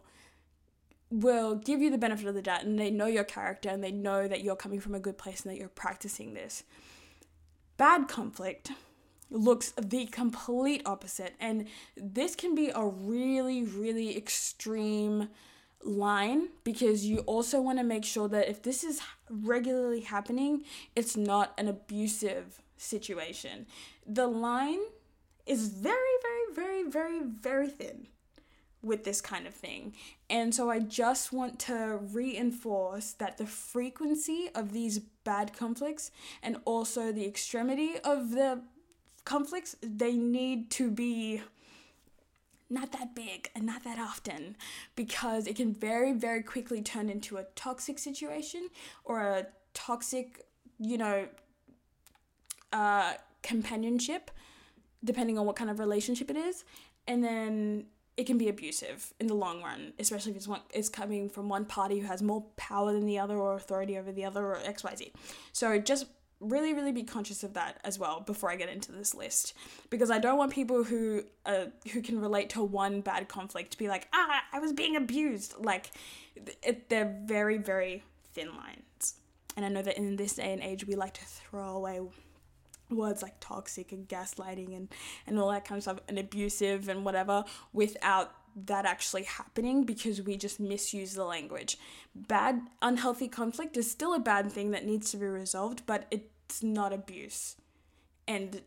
will 1.11 1.55
give 1.55 1.81
you 1.81 1.89
the 1.89 1.97
benefit 1.97 2.27
of 2.27 2.33
the 2.33 2.41
doubt 2.41 2.63
and 2.63 2.79
they 2.79 2.89
know 2.89 3.05
your 3.05 3.23
character 3.23 3.69
and 3.69 3.83
they 3.83 3.91
know 3.91 4.27
that 4.27 4.43
you're 4.43 4.55
coming 4.55 4.79
from 4.79 4.95
a 4.95 4.99
good 4.99 5.17
place 5.17 5.43
and 5.43 5.53
that 5.53 5.59
you're 5.59 5.69
practicing 5.69 6.33
this. 6.33 6.63
Bad 7.77 8.07
conflict 8.07 8.71
looks 9.29 9.71
the 9.79 10.05
complete 10.07 10.81
opposite 10.85 11.33
and 11.39 11.67
this 11.95 12.35
can 12.35 12.53
be 12.53 12.69
a 12.73 12.85
really 12.85 13.63
really 13.63 14.15
extreme 14.15 15.29
line 15.83 16.49
because 16.63 17.05
you 17.05 17.19
also 17.19 17.59
want 17.59 17.77
to 17.77 17.83
make 17.83 18.05
sure 18.05 18.27
that 18.27 18.49
if 18.49 18.61
this 18.61 18.83
is 18.83 19.01
regularly 19.29 20.01
happening 20.01 20.63
it's 20.95 21.17
not 21.17 21.53
an 21.57 21.67
abusive 21.67 22.61
situation. 22.77 23.65
The 24.05 24.27
line 24.27 24.81
is 25.45 25.69
very, 25.69 25.95
very, 26.21 26.55
very, 26.55 26.89
very, 26.89 27.21
very 27.23 27.69
thin 27.69 28.07
with 28.81 29.03
this 29.03 29.19
kind 29.19 29.47
of 29.47 29.53
thing. 29.53 29.93
And 30.29 30.53
so 30.53 30.69
I 30.69 30.79
just 30.79 31.33
want 31.33 31.59
to 31.61 31.99
reinforce 32.13 33.13
that 33.13 33.37
the 33.37 33.45
frequency 33.45 34.49
of 34.53 34.73
these 34.73 34.99
bad 34.99 35.53
conflicts 35.53 36.11
and 36.43 36.57
also 36.65 37.11
the 37.11 37.25
extremity 37.25 37.97
of 38.03 38.31
the 38.31 38.61
conflicts, 39.25 39.75
they 39.81 40.13
need 40.13 40.69
to 40.71 40.91
be 40.91 41.41
not 42.69 42.91
that 42.91 43.15
big 43.15 43.49
and 43.55 43.65
not 43.65 43.83
that 43.83 43.99
often 43.99 44.55
because 44.95 45.47
it 45.47 45.55
can 45.55 45.73
very, 45.73 46.13
very 46.13 46.43
quickly 46.43 46.81
turn 46.81 47.09
into 47.09 47.37
a 47.37 47.43
toxic 47.55 47.99
situation 47.99 48.69
or 49.03 49.21
a 49.21 49.47
toxic, 49.73 50.45
you 50.79 50.97
know, 50.97 51.27
uh, 52.71 53.13
companionship, 53.45 54.31
depending 55.03 55.37
on 55.37 55.45
what 55.45 55.55
kind 55.55 55.69
of 55.69 55.79
relationship 55.79 56.29
it 56.29 56.35
is, 56.35 56.65
and 57.07 57.23
then 57.23 57.85
it 58.17 58.25
can 58.25 58.37
be 58.37 58.47
abusive 58.47 59.13
in 59.19 59.27
the 59.27 59.33
long 59.33 59.61
run, 59.61 59.93
especially 59.99 60.31
if 60.31 60.37
it's 60.37 60.47
one 60.47 60.61
it's 60.73 60.89
coming 60.89 61.29
from 61.29 61.49
one 61.49 61.65
party 61.65 61.99
who 61.99 62.07
has 62.07 62.21
more 62.21 62.45
power 62.55 62.91
than 62.93 63.05
the 63.05 63.19
other 63.19 63.37
or 63.37 63.55
authority 63.55 63.97
over 63.97 64.11
the 64.11 64.25
other 64.25 64.45
or 64.45 64.55
XYZ. 64.57 65.11
So 65.51 65.77
just 65.79 66.07
really 66.41 66.73
really 66.73 66.91
be 66.91 67.03
conscious 67.03 67.43
of 67.43 67.53
that 67.53 67.79
as 67.83 67.97
well 67.97 68.19
before 68.19 68.51
I 68.51 68.55
get 68.55 68.69
into 68.69 68.91
this 68.91 69.13
list. 69.13 69.53
Because 69.89 70.09
I 70.09 70.19
don't 70.19 70.37
want 70.37 70.51
people 70.51 70.83
who 70.83 71.23
uh, 71.45 71.65
who 71.91 72.01
can 72.01 72.19
relate 72.19 72.49
to 72.51 72.63
one 72.63 73.01
bad 73.01 73.27
conflict 73.27 73.71
to 73.71 73.77
be 73.77 73.87
like 73.87 74.07
ah 74.13 74.41
I 74.53 74.59
was 74.59 74.71
being 74.71 74.95
abused. 74.95 75.55
Like 75.59 75.91
it, 76.63 76.89
they're 76.89 77.17
very 77.25 77.57
very 77.57 78.03
thin 78.33 78.49
lines. 78.55 79.15
And 79.57 79.65
I 79.65 79.69
know 79.69 79.81
that 79.81 79.97
in 79.97 80.15
this 80.15 80.35
day 80.35 80.53
and 80.53 80.61
age 80.61 80.87
we 80.87 80.95
like 80.95 81.13
to 81.15 81.25
throw 81.25 81.75
away 81.75 81.99
words 82.95 83.21
like 83.21 83.39
toxic 83.39 83.91
and 83.91 84.07
gaslighting 84.07 84.75
and, 84.75 84.89
and 85.27 85.39
all 85.39 85.51
that 85.51 85.65
kind 85.65 85.77
of 85.77 85.83
stuff 85.83 85.99
and 86.07 86.17
abusive 86.17 86.89
and 86.89 87.05
whatever 87.05 87.43
without 87.73 88.33
that 88.55 88.85
actually 88.85 89.23
happening 89.23 89.83
because 89.83 90.21
we 90.21 90.37
just 90.37 90.59
misuse 90.59 91.13
the 91.13 91.25
language. 91.25 91.77
Bad, 92.15 92.61
unhealthy 92.81 93.27
conflict 93.27 93.75
is 93.75 93.89
still 93.91 94.13
a 94.13 94.19
bad 94.19 94.51
thing 94.51 94.71
that 94.71 94.85
needs 94.85 95.11
to 95.11 95.17
be 95.17 95.25
resolved, 95.25 95.85
but 95.85 96.05
it's 96.09 96.63
not 96.63 96.93
abuse. 96.93 97.57
And 98.27 98.61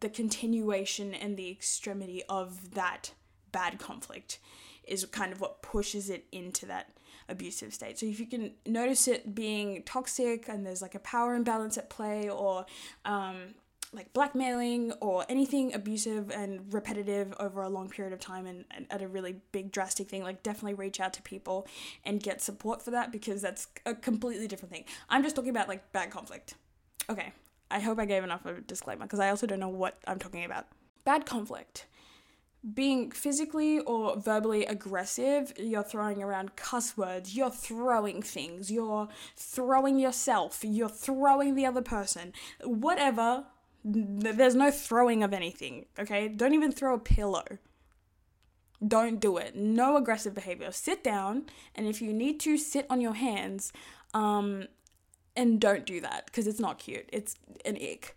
the 0.00 0.08
continuation 0.08 1.14
and 1.14 1.36
the 1.36 1.50
extremity 1.50 2.22
of 2.28 2.74
that 2.74 3.12
bad 3.52 3.78
conflict 3.78 4.38
is 4.86 5.04
kind 5.06 5.32
of 5.32 5.40
what 5.40 5.62
pushes 5.62 6.10
it 6.10 6.24
into 6.32 6.66
that 6.66 6.95
abusive 7.28 7.74
state. 7.74 7.98
So 7.98 8.06
if 8.06 8.20
you 8.20 8.26
can 8.26 8.52
notice 8.64 9.08
it 9.08 9.34
being 9.34 9.82
toxic 9.84 10.48
and 10.48 10.64
there's 10.64 10.82
like 10.82 10.94
a 10.94 11.00
power 11.00 11.34
imbalance 11.34 11.76
at 11.78 11.90
play 11.90 12.28
or 12.28 12.66
um, 13.04 13.54
like 13.92 14.12
blackmailing 14.12 14.92
or 15.00 15.24
anything 15.28 15.74
abusive 15.74 16.30
and 16.30 16.72
repetitive 16.72 17.34
over 17.40 17.62
a 17.62 17.68
long 17.68 17.88
period 17.88 18.12
of 18.12 18.20
time 18.20 18.46
and, 18.46 18.64
and, 18.70 18.86
at 18.90 19.02
a 19.02 19.08
really 19.08 19.36
big 19.52 19.72
drastic 19.72 20.08
thing 20.08 20.22
like 20.22 20.42
definitely 20.42 20.74
reach 20.74 21.00
out 21.00 21.12
to 21.12 21.22
people 21.22 21.66
and 22.04 22.22
get 22.22 22.40
support 22.40 22.82
for 22.82 22.90
that 22.90 23.10
because 23.10 23.42
that's 23.42 23.68
a 23.84 23.94
completely 23.94 24.46
different 24.46 24.72
thing. 24.72 24.84
I'm 25.08 25.22
just 25.22 25.36
talking 25.36 25.50
about 25.50 25.68
like 25.68 25.92
bad 25.92 26.10
conflict. 26.10 26.54
Okay. 27.08 27.32
I 27.68 27.80
hope 27.80 27.98
i 27.98 28.04
gave 28.04 28.22
enough 28.22 28.46
of 28.46 28.58
a 28.58 28.60
disclaimer 28.60 29.06
because 29.06 29.18
i 29.18 29.28
also 29.28 29.44
don't 29.44 29.58
know 29.58 29.68
what 29.68 29.98
i'm 30.06 30.20
talking 30.20 30.44
about. 30.44 30.66
Bad 31.04 31.26
conflict 31.26 31.86
being 32.74 33.10
physically 33.10 33.78
or 33.80 34.16
verbally 34.16 34.64
aggressive, 34.66 35.52
you're 35.58 35.82
throwing 35.82 36.22
around 36.22 36.56
cuss 36.56 36.96
words, 36.96 37.36
you're 37.36 37.50
throwing 37.50 38.22
things, 38.22 38.70
you're 38.70 39.08
throwing 39.36 39.98
yourself, 39.98 40.60
you're 40.62 40.88
throwing 40.88 41.54
the 41.54 41.66
other 41.66 41.82
person, 41.82 42.32
whatever. 42.64 43.44
There's 43.84 44.56
no 44.56 44.70
throwing 44.70 45.22
of 45.22 45.32
anything, 45.32 45.86
okay? 45.98 46.28
Don't 46.28 46.54
even 46.54 46.72
throw 46.72 46.94
a 46.94 46.98
pillow. 46.98 47.44
Don't 48.86 49.20
do 49.20 49.36
it. 49.36 49.54
No 49.54 49.96
aggressive 49.96 50.34
behavior. 50.34 50.72
Sit 50.72 51.04
down, 51.04 51.46
and 51.74 51.86
if 51.86 52.02
you 52.02 52.12
need 52.12 52.40
to, 52.40 52.58
sit 52.58 52.84
on 52.90 53.00
your 53.00 53.14
hands. 53.14 53.72
Um, 54.12 54.66
and 55.36 55.60
don't 55.60 55.86
do 55.86 56.00
that 56.00 56.26
because 56.26 56.46
it's 56.46 56.60
not 56.60 56.78
cute. 56.78 57.08
It's 57.12 57.36
an 57.64 57.76
ick 57.76 58.16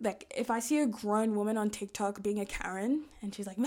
like 0.00 0.32
if 0.34 0.50
I 0.50 0.60
see 0.60 0.80
a 0.80 0.86
grown 0.86 1.34
woman 1.34 1.56
on 1.56 1.70
TikTok 1.70 2.22
being 2.22 2.40
a 2.40 2.46
Karen 2.46 3.04
and 3.22 3.34
she's 3.34 3.46
like 3.46 3.58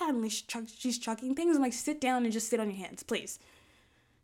and 0.00 0.30
she's, 0.30 0.42
chuck, 0.42 0.64
she's 0.76 0.98
chucking 0.98 1.34
things, 1.34 1.56
I'm 1.56 1.62
like 1.62 1.72
sit 1.72 2.00
down 2.00 2.24
and 2.24 2.32
just 2.32 2.48
sit 2.48 2.60
on 2.60 2.70
your 2.70 2.78
hands, 2.78 3.02
please. 3.02 3.38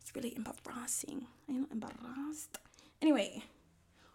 It's 0.01 0.15
really 0.15 0.35
embarrassing. 0.37 1.27
I'm 1.49 1.61
not 1.61 1.71
embarrassed. 1.73 2.59
Anyway, 3.03 3.45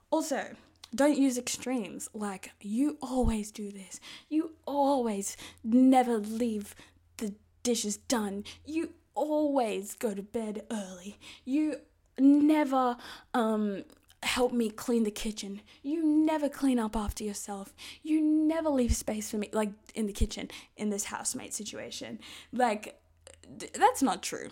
also 0.10 0.56
don't 0.96 1.18
use 1.18 1.38
extremes. 1.38 2.10
Like 2.14 2.52
you 2.62 2.98
always 3.02 3.52
do 3.52 3.72
this. 3.72 4.00
You 4.30 4.52
always 4.66 5.36
never 5.64 6.18
leave 6.18 6.76
the 7.18 7.34
dishes 7.64 7.98
done. 7.98 8.44
You 8.66 8.92
always 9.16 9.96
go 9.96 10.14
to 10.14 10.22
bed 10.22 10.64
early. 10.72 11.20
You 11.46 11.78
never 12.18 12.98
um 13.34 13.84
help 14.34 14.52
me 14.52 14.68
clean 14.68 15.04
the 15.04 15.12
kitchen. 15.12 15.62
You 15.84 16.04
never 16.04 16.50
clean 16.50 16.80
up 16.80 16.96
after 16.96 17.24
yourself. 17.24 17.76
You 18.02 18.20
never 18.20 18.70
leave 18.70 18.96
space 18.96 19.30
for 19.30 19.38
me, 19.38 19.50
like 19.54 19.70
in 19.94 20.08
the 20.08 20.14
kitchen, 20.14 20.50
in 20.76 20.90
this 20.90 21.06
housemate 21.06 21.54
situation. 21.54 22.20
Like, 22.52 23.00
that's 23.76 24.02
not 24.02 24.24
true. 24.24 24.50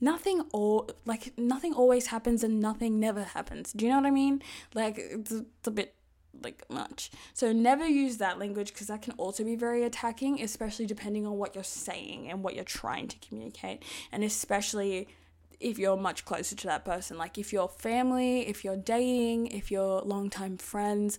Nothing 0.00 0.42
all 0.52 0.88
like 1.04 1.32
nothing 1.36 1.72
always 1.72 2.06
happens 2.08 2.44
and 2.44 2.60
nothing 2.60 3.00
never 3.00 3.24
happens. 3.24 3.72
Do 3.72 3.84
you 3.84 3.90
know 3.90 3.98
what 3.98 4.06
I 4.06 4.10
mean? 4.10 4.42
Like 4.74 4.98
it's, 4.98 5.32
it's 5.32 5.66
a 5.66 5.70
bit 5.70 5.94
like 6.42 6.64
much. 6.68 7.10
So 7.32 7.52
never 7.52 7.86
use 7.86 8.18
that 8.18 8.38
language 8.38 8.72
because 8.72 8.88
that 8.88 9.02
can 9.02 9.14
also 9.16 9.42
be 9.44 9.56
very 9.56 9.82
attacking, 9.84 10.42
especially 10.42 10.86
depending 10.86 11.26
on 11.26 11.38
what 11.38 11.54
you're 11.54 11.64
saying 11.64 12.28
and 12.28 12.42
what 12.42 12.54
you're 12.54 12.64
trying 12.64 13.08
to 13.08 13.16
communicate, 13.26 13.82
and 14.12 14.22
especially 14.22 15.08
if 15.60 15.78
you're 15.78 15.96
much 15.96 16.24
closer 16.24 16.54
to 16.56 16.66
that 16.66 16.84
person. 16.84 17.18
Like 17.18 17.38
if 17.38 17.52
you're 17.52 17.68
family, 17.68 18.46
if 18.48 18.64
you're 18.64 18.76
dating, 18.76 19.48
if 19.48 19.70
you're 19.70 20.00
longtime 20.02 20.58
friends, 20.58 21.18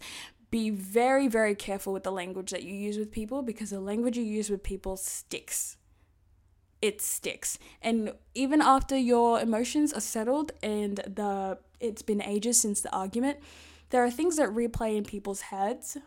be 0.52 0.70
very, 0.70 1.28
very 1.28 1.56
careful 1.56 1.92
with 1.92 2.04
the 2.04 2.12
language 2.12 2.52
that 2.52 2.64
you 2.64 2.74
use 2.74 2.98
with 2.98 3.12
people 3.12 3.42
because 3.42 3.72
the 3.72 3.80
language 3.80 4.18
you 4.18 4.24
use 4.24 4.50
with 4.50 4.64
people 4.64 4.96
sticks. 4.98 5.78
It 6.82 7.02
sticks. 7.02 7.58
And 7.82 8.14
even 8.34 8.62
after 8.62 8.98
your 8.98 9.40
emotions 9.40 9.92
are 9.94 10.02
settled 10.02 10.52
and 10.62 10.98
the 10.98 11.58
it's 11.80 12.02
been 12.02 12.22
ages 12.22 12.60
since 12.60 12.82
the 12.82 12.94
argument, 12.96 13.40
there 13.90 14.04
are 14.04 14.12
things 14.12 14.38
that 14.38 14.50
replay 14.50 14.96
in 14.96 15.04
people's 15.04 15.42
heads 15.42 15.98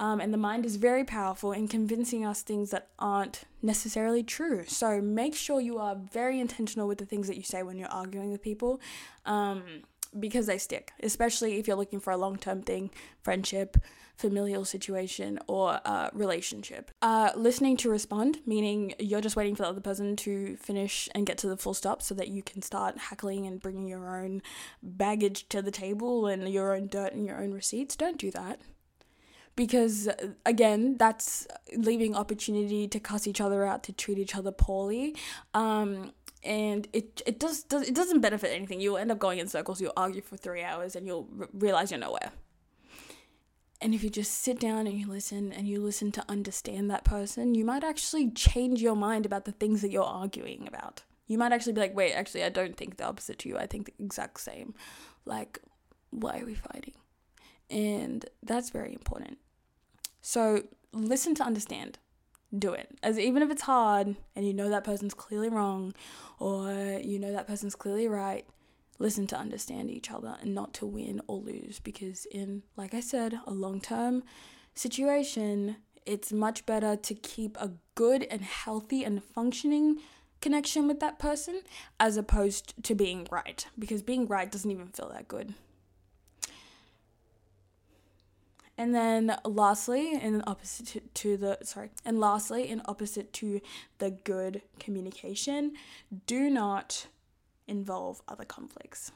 um, 0.00 0.18
and 0.18 0.32
the 0.32 0.38
mind 0.38 0.64
is 0.64 0.76
very 0.76 1.04
powerful 1.04 1.52
in 1.52 1.68
convincing 1.68 2.24
us 2.24 2.40
things 2.40 2.70
that 2.70 2.88
aren't 2.98 3.42
necessarily 3.60 4.22
true. 4.22 4.64
So 4.66 4.98
make 5.02 5.34
sure 5.34 5.60
you 5.60 5.76
are 5.76 5.94
very 5.94 6.40
intentional 6.40 6.88
with 6.88 6.96
the 6.96 7.04
things 7.04 7.28
that 7.28 7.36
you 7.36 7.42
say 7.42 7.62
when 7.62 7.76
you're 7.76 7.88
arguing 7.88 8.32
with 8.32 8.40
people. 8.42 8.80
Um, 9.26 9.62
because 10.18 10.46
they 10.46 10.58
stick, 10.58 10.90
especially 11.04 11.58
if 11.58 11.68
you're 11.68 11.76
looking 11.76 12.00
for 12.00 12.12
a 12.12 12.16
long 12.16 12.36
term 12.36 12.62
thing, 12.62 12.90
friendship, 13.22 13.76
familial 14.16 14.64
situation, 14.64 15.38
or 15.46 15.78
uh, 15.84 16.10
relationship. 16.12 16.90
Uh, 17.00 17.30
listening 17.36 17.76
to 17.76 17.88
respond, 17.88 18.40
meaning 18.44 18.92
you're 18.98 19.20
just 19.20 19.36
waiting 19.36 19.54
for 19.54 19.62
the 19.62 19.68
other 19.68 19.80
person 19.80 20.16
to 20.16 20.56
finish 20.56 21.08
and 21.14 21.26
get 21.26 21.38
to 21.38 21.46
the 21.46 21.56
full 21.56 21.74
stop 21.74 22.02
so 22.02 22.12
that 22.14 22.26
you 22.26 22.42
can 22.42 22.60
start 22.60 22.98
hackling 22.98 23.46
and 23.46 23.60
bringing 23.60 23.86
your 23.86 24.18
own 24.18 24.42
baggage 24.82 25.48
to 25.48 25.62
the 25.62 25.70
table 25.70 26.26
and 26.26 26.48
your 26.48 26.74
own 26.74 26.88
dirt 26.88 27.12
and 27.12 27.24
your 27.24 27.40
own 27.40 27.52
receipts. 27.52 27.94
Don't 27.94 28.18
do 28.18 28.32
that 28.32 28.60
because 29.56 30.08
again 30.46 30.96
that's 30.96 31.46
leaving 31.76 32.14
opportunity 32.14 32.88
to 32.88 33.00
cuss 33.00 33.26
each 33.26 33.40
other 33.40 33.64
out 33.64 33.82
to 33.84 33.92
treat 33.92 34.18
each 34.18 34.34
other 34.34 34.50
poorly. 34.50 35.14
Um, 35.54 36.12
and 36.42 36.88
it 36.92 37.20
it 37.26 37.38
does, 37.38 37.62
does 37.64 37.86
it 37.88 37.94
doesn't 37.94 38.20
benefit 38.20 38.54
anything. 38.54 38.80
You'll 38.80 38.96
end 38.96 39.10
up 39.10 39.18
going 39.18 39.38
in 39.38 39.48
circles 39.48 39.80
you'll 39.80 39.92
argue 39.96 40.22
for 40.22 40.36
three 40.36 40.62
hours 40.62 40.96
and 40.96 41.06
you'll 41.06 41.28
r- 41.38 41.48
realize 41.52 41.90
you're 41.90 42.00
nowhere. 42.00 42.32
And 43.82 43.94
if 43.94 44.04
you 44.04 44.10
just 44.10 44.32
sit 44.32 44.60
down 44.60 44.86
and 44.86 44.98
you 44.98 45.06
listen 45.06 45.52
and 45.52 45.66
you 45.66 45.80
listen 45.80 46.12
to 46.12 46.24
understand 46.28 46.90
that 46.90 47.04
person 47.04 47.54
you 47.54 47.64
might 47.64 47.84
actually 47.84 48.30
change 48.30 48.80
your 48.80 48.96
mind 48.96 49.26
about 49.26 49.44
the 49.44 49.52
things 49.52 49.82
that 49.82 49.90
you're 49.90 50.04
arguing 50.04 50.66
about. 50.66 51.02
You 51.26 51.38
might 51.38 51.52
actually 51.52 51.74
be 51.74 51.80
like 51.80 51.94
wait 51.94 52.12
actually 52.12 52.44
i 52.44 52.48
don't 52.48 52.76
think 52.76 52.96
the 52.96 53.04
opposite 53.04 53.38
to 53.40 53.48
you. 53.48 53.58
I 53.58 53.66
think 53.66 53.86
the 53.86 54.04
exact 54.04 54.40
same. 54.40 54.74
Like 55.26 55.58
why 56.10 56.40
are 56.40 56.46
we 56.46 56.54
fighting 56.54 56.94
and 57.70 58.26
that's 58.42 58.70
very 58.70 58.92
important. 58.92 59.38
So 60.20 60.64
listen 60.92 61.34
to 61.36 61.44
understand. 61.44 61.98
Do 62.56 62.72
it. 62.72 62.88
As 63.02 63.18
even 63.18 63.42
if 63.42 63.50
it's 63.50 63.62
hard 63.62 64.16
and 64.34 64.46
you 64.46 64.52
know 64.52 64.68
that 64.70 64.82
person's 64.82 65.14
clearly 65.14 65.48
wrong 65.48 65.94
or 66.40 66.72
you 67.02 67.18
know 67.18 67.32
that 67.32 67.46
person's 67.46 67.76
clearly 67.76 68.08
right, 68.08 68.44
listen 68.98 69.26
to 69.28 69.36
understand 69.36 69.90
each 69.90 70.10
other 70.10 70.36
and 70.40 70.54
not 70.54 70.74
to 70.74 70.86
win 70.86 71.20
or 71.28 71.38
lose 71.38 71.78
because 71.78 72.26
in 72.26 72.64
like 72.76 72.92
I 72.92 73.00
said, 73.00 73.38
a 73.46 73.52
long-term 73.52 74.24
situation, 74.74 75.76
it's 76.04 76.32
much 76.32 76.66
better 76.66 76.96
to 76.96 77.14
keep 77.14 77.56
a 77.58 77.72
good 77.94 78.24
and 78.24 78.42
healthy 78.42 79.04
and 79.04 79.22
functioning 79.22 80.00
connection 80.40 80.88
with 80.88 81.00
that 81.00 81.18
person 81.18 81.62
as 82.00 82.16
opposed 82.16 82.82
to 82.82 82.94
being 82.94 83.28
right 83.30 83.66
because 83.78 84.02
being 84.02 84.26
right 84.26 84.50
doesn't 84.50 84.70
even 84.70 84.88
feel 84.88 85.10
that 85.10 85.28
good. 85.28 85.54
And 88.80 88.94
then 88.94 89.36
lastly, 89.44 90.14
in 90.14 90.42
opposite 90.46 91.14
to, 91.14 91.36
the 91.36 91.58
sorry, 91.62 91.90
and 92.02 92.18
lastly, 92.18 92.66
in 92.66 92.80
opposite 92.86 93.30
to 93.34 93.60
the 93.98 94.10
good 94.10 94.62
communication, 94.78 95.72
do 96.24 96.48
not 96.48 97.06
involve 97.68 98.22
other 98.26 98.46
conflicts. 98.46 99.12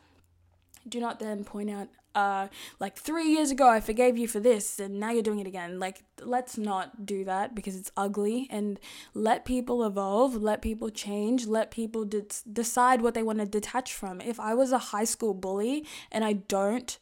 Do 0.87 1.01
not 1.01 1.19
then 1.19 1.45
point 1.45 1.71
out, 1.71 1.89
uh, 2.15 2.49
like 2.79 2.99
three 2.99 3.31
years 3.31 3.51
ago 3.51 3.67
I 3.67 3.81
forgave 3.81 4.19
you 4.19 4.29
for 4.29 4.39
this 4.39 4.79
and 4.79 5.01
now 5.01 5.13
you're 5.13 5.23
doing 5.23 5.39
it 5.39 5.47
again. 5.47 5.81
Like, 5.81 6.03
let's 6.21 6.59
not 6.59 7.07
do 7.07 7.25
that 7.25 7.55
because 7.55 7.75
it's 7.75 7.91
ugly 7.97 8.47
and 8.51 8.79
let 9.15 9.47
people 9.47 9.83
evolve, 9.83 10.35
let 10.37 10.61
people 10.61 10.91
change, 10.91 11.47
let 11.47 11.71
people 11.71 12.05
de- 12.05 12.27
decide 12.53 13.01
what 13.01 13.15
they 13.15 13.23
want 13.23 13.39
to 13.39 13.47
detach 13.47 13.95
from. 13.95 14.21
If 14.21 14.39
I 14.39 14.53
was 14.53 14.73
a 14.73 14.79
high 14.93 15.05
school 15.05 15.33
bully 15.33 15.87
and 16.13 16.23
I 16.23 16.35
don't 16.35 16.99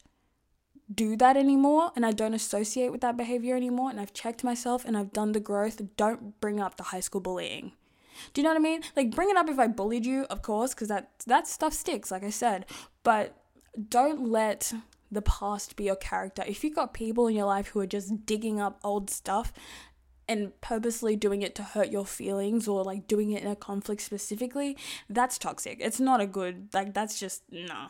do 0.94 1.16
that 1.16 1.36
anymore 1.36 1.92
and 1.94 2.04
I 2.04 2.12
don't 2.12 2.34
associate 2.34 2.90
with 2.90 3.00
that 3.00 3.16
behavior 3.16 3.56
anymore 3.56 3.90
and 3.90 4.00
I've 4.00 4.12
checked 4.12 4.44
myself 4.44 4.84
and 4.84 4.96
I've 4.96 5.12
done 5.12 5.32
the 5.32 5.40
growth, 5.40 5.80
don't 5.96 6.40
bring 6.40 6.60
up 6.60 6.76
the 6.76 6.84
high 6.84 7.00
school 7.00 7.20
bullying. 7.20 7.72
Do 8.32 8.40
you 8.40 8.44
know 8.44 8.50
what 8.50 8.60
I 8.60 8.62
mean? 8.62 8.82
Like 8.96 9.14
bring 9.14 9.30
it 9.30 9.36
up 9.36 9.48
if 9.48 9.58
I 9.58 9.66
bullied 9.68 10.06
you, 10.06 10.24
of 10.24 10.42
course, 10.42 10.74
cuz 10.74 10.88
that 10.88 11.10
that 11.26 11.46
stuff 11.46 11.72
sticks 11.72 12.10
like 12.10 12.24
I 12.24 12.30
said, 12.30 12.66
but 13.02 13.36
don't 13.88 14.28
let 14.28 14.72
the 15.10 15.22
past 15.22 15.76
be 15.76 15.84
your 15.84 15.96
character. 15.96 16.42
If 16.46 16.64
you've 16.64 16.74
got 16.74 16.94
people 16.94 17.26
in 17.26 17.36
your 17.36 17.46
life 17.46 17.68
who 17.68 17.80
are 17.80 17.86
just 17.86 18.26
digging 18.26 18.60
up 18.60 18.78
old 18.82 19.10
stuff 19.10 19.52
and 20.28 20.58
purposely 20.60 21.16
doing 21.16 21.42
it 21.42 21.54
to 21.56 21.62
hurt 21.62 21.90
your 21.90 22.06
feelings 22.06 22.66
or 22.66 22.82
like 22.82 23.06
doing 23.06 23.30
it 23.32 23.42
in 23.42 23.50
a 23.50 23.56
conflict 23.56 24.00
specifically, 24.00 24.76
that's 25.10 25.36
toxic. 25.36 25.78
It's 25.80 26.00
not 26.00 26.20
a 26.20 26.26
good, 26.26 26.68
like, 26.72 26.94
that's 26.94 27.20
just, 27.20 27.42
no, 27.50 27.88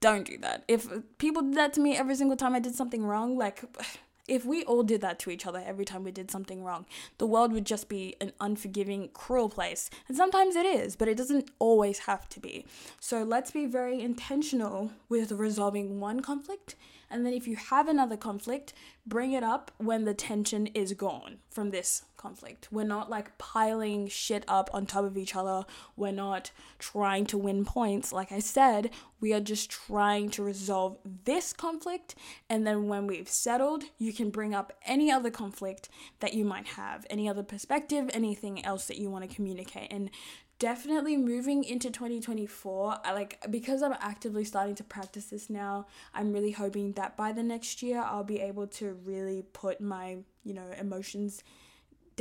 don't 0.00 0.26
do 0.26 0.38
that. 0.38 0.64
If 0.68 0.88
people 1.18 1.42
did 1.42 1.54
that 1.54 1.72
to 1.74 1.80
me 1.80 1.96
every 1.96 2.14
single 2.14 2.36
time 2.36 2.54
I 2.54 2.60
did 2.60 2.74
something 2.74 3.04
wrong, 3.04 3.36
like, 3.36 3.62
if 4.28 4.44
we 4.44 4.62
all 4.64 4.82
did 4.82 5.00
that 5.00 5.18
to 5.18 5.30
each 5.30 5.46
other 5.46 5.62
every 5.66 5.84
time 5.84 6.04
we 6.04 6.12
did 6.12 6.30
something 6.30 6.62
wrong, 6.62 6.86
the 7.18 7.26
world 7.26 7.52
would 7.52 7.66
just 7.66 7.88
be 7.88 8.14
an 8.20 8.32
unforgiving, 8.40 9.08
cruel 9.12 9.48
place. 9.48 9.90
And 10.08 10.16
sometimes 10.16 10.54
it 10.56 10.66
is, 10.66 10.94
but 10.94 11.08
it 11.08 11.16
doesn't 11.16 11.50
always 11.58 12.00
have 12.00 12.28
to 12.30 12.40
be. 12.40 12.64
So 13.00 13.24
let's 13.24 13.50
be 13.50 13.66
very 13.66 14.00
intentional 14.00 14.92
with 15.08 15.32
resolving 15.32 16.00
one 16.00 16.20
conflict 16.20 16.76
and 17.10 17.26
then 17.26 17.32
if 17.32 17.48
you 17.48 17.56
have 17.56 17.88
another 17.88 18.16
conflict, 18.16 18.72
bring 19.04 19.32
it 19.32 19.42
up 19.42 19.72
when 19.78 20.04
the 20.04 20.14
tension 20.14 20.68
is 20.68 20.92
gone 20.92 21.38
from 21.50 21.70
this 21.70 22.04
conflict. 22.20 22.68
We're 22.70 22.84
not 22.84 23.08
like 23.08 23.36
piling 23.38 24.06
shit 24.08 24.44
up 24.46 24.68
on 24.72 24.86
top 24.86 25.04
of 25.04 25.16
each 25.16 25.34
other. 25.34 25.64
We're 25.96 26.12
not 26.12 26.50
trying 26.78 27.24
to 27.26 27.38
win 27.38 27.64
points. 27.64 28.12
Like 28.12 28.30
I 28.30 28.40
said, 28.40 28.90
we 29.20 29.32
are 29.32 29.40
just 29.40 29.70
trying 29.70 30.30
to 30.30 30.42
resolve 30.42 30.98
this 31.24 31.52
conflict. 31.52 32.14
And 32.48 32.66
then 32.66 32.88
when 32.88 33.06
we've 33.06 33.28
settled, 33.28 33.84
you 33.98 34.12
can 34.12 34.30
bring 34.30 34.54
up 34.54 34.72
any 34.84 35.10
other 35.10 35.30
conflict 35.30 35.88
that 36.20 36.34
you 36.34 36.44
might 36.44 36.66
have, 36.68 37.06
any 37.08 37.28
other 37.28 37.42
perspective, 37.42 38.10
anything 38.12 38.64
else 38.64 38.86
that 38.86 38.98
you 38.98 39.10
want 39.10 39.28
to 39.28 39.34
communicate. 39.34 39.90
And 39.90 40.10
definitely 40.58 41.16
moving 41.16 41.64
into 41.64 41.90
2024 41.90 42.98
I 43.02 43.12
like 43.14 43.42
because 43.50 43.82
I'm 43.82 43.94
actively 43.98 44.44
starting 44.44 44.74
to 44.74 44.84
practice 44.84 45.24
this 45.30 45.48
now 45.48 45.86
I'm 46.12 46.34
really 46.34 46.50
hoping 46.50 46.92
that 46.92 47.16
by 47.16 47.32
the 47.32 47.42
next 47.42 47.82
year 47.82 48.02
I'll 48.02 48.24
be 48.24 48.40
able 48.40 48.66
to 48.66 48.92
really 49.06 49.42
put 49.54 49.80
my 49.80 50.18
you 50.44 50.52
know 50.52 50.66
emotions 50.78 51.42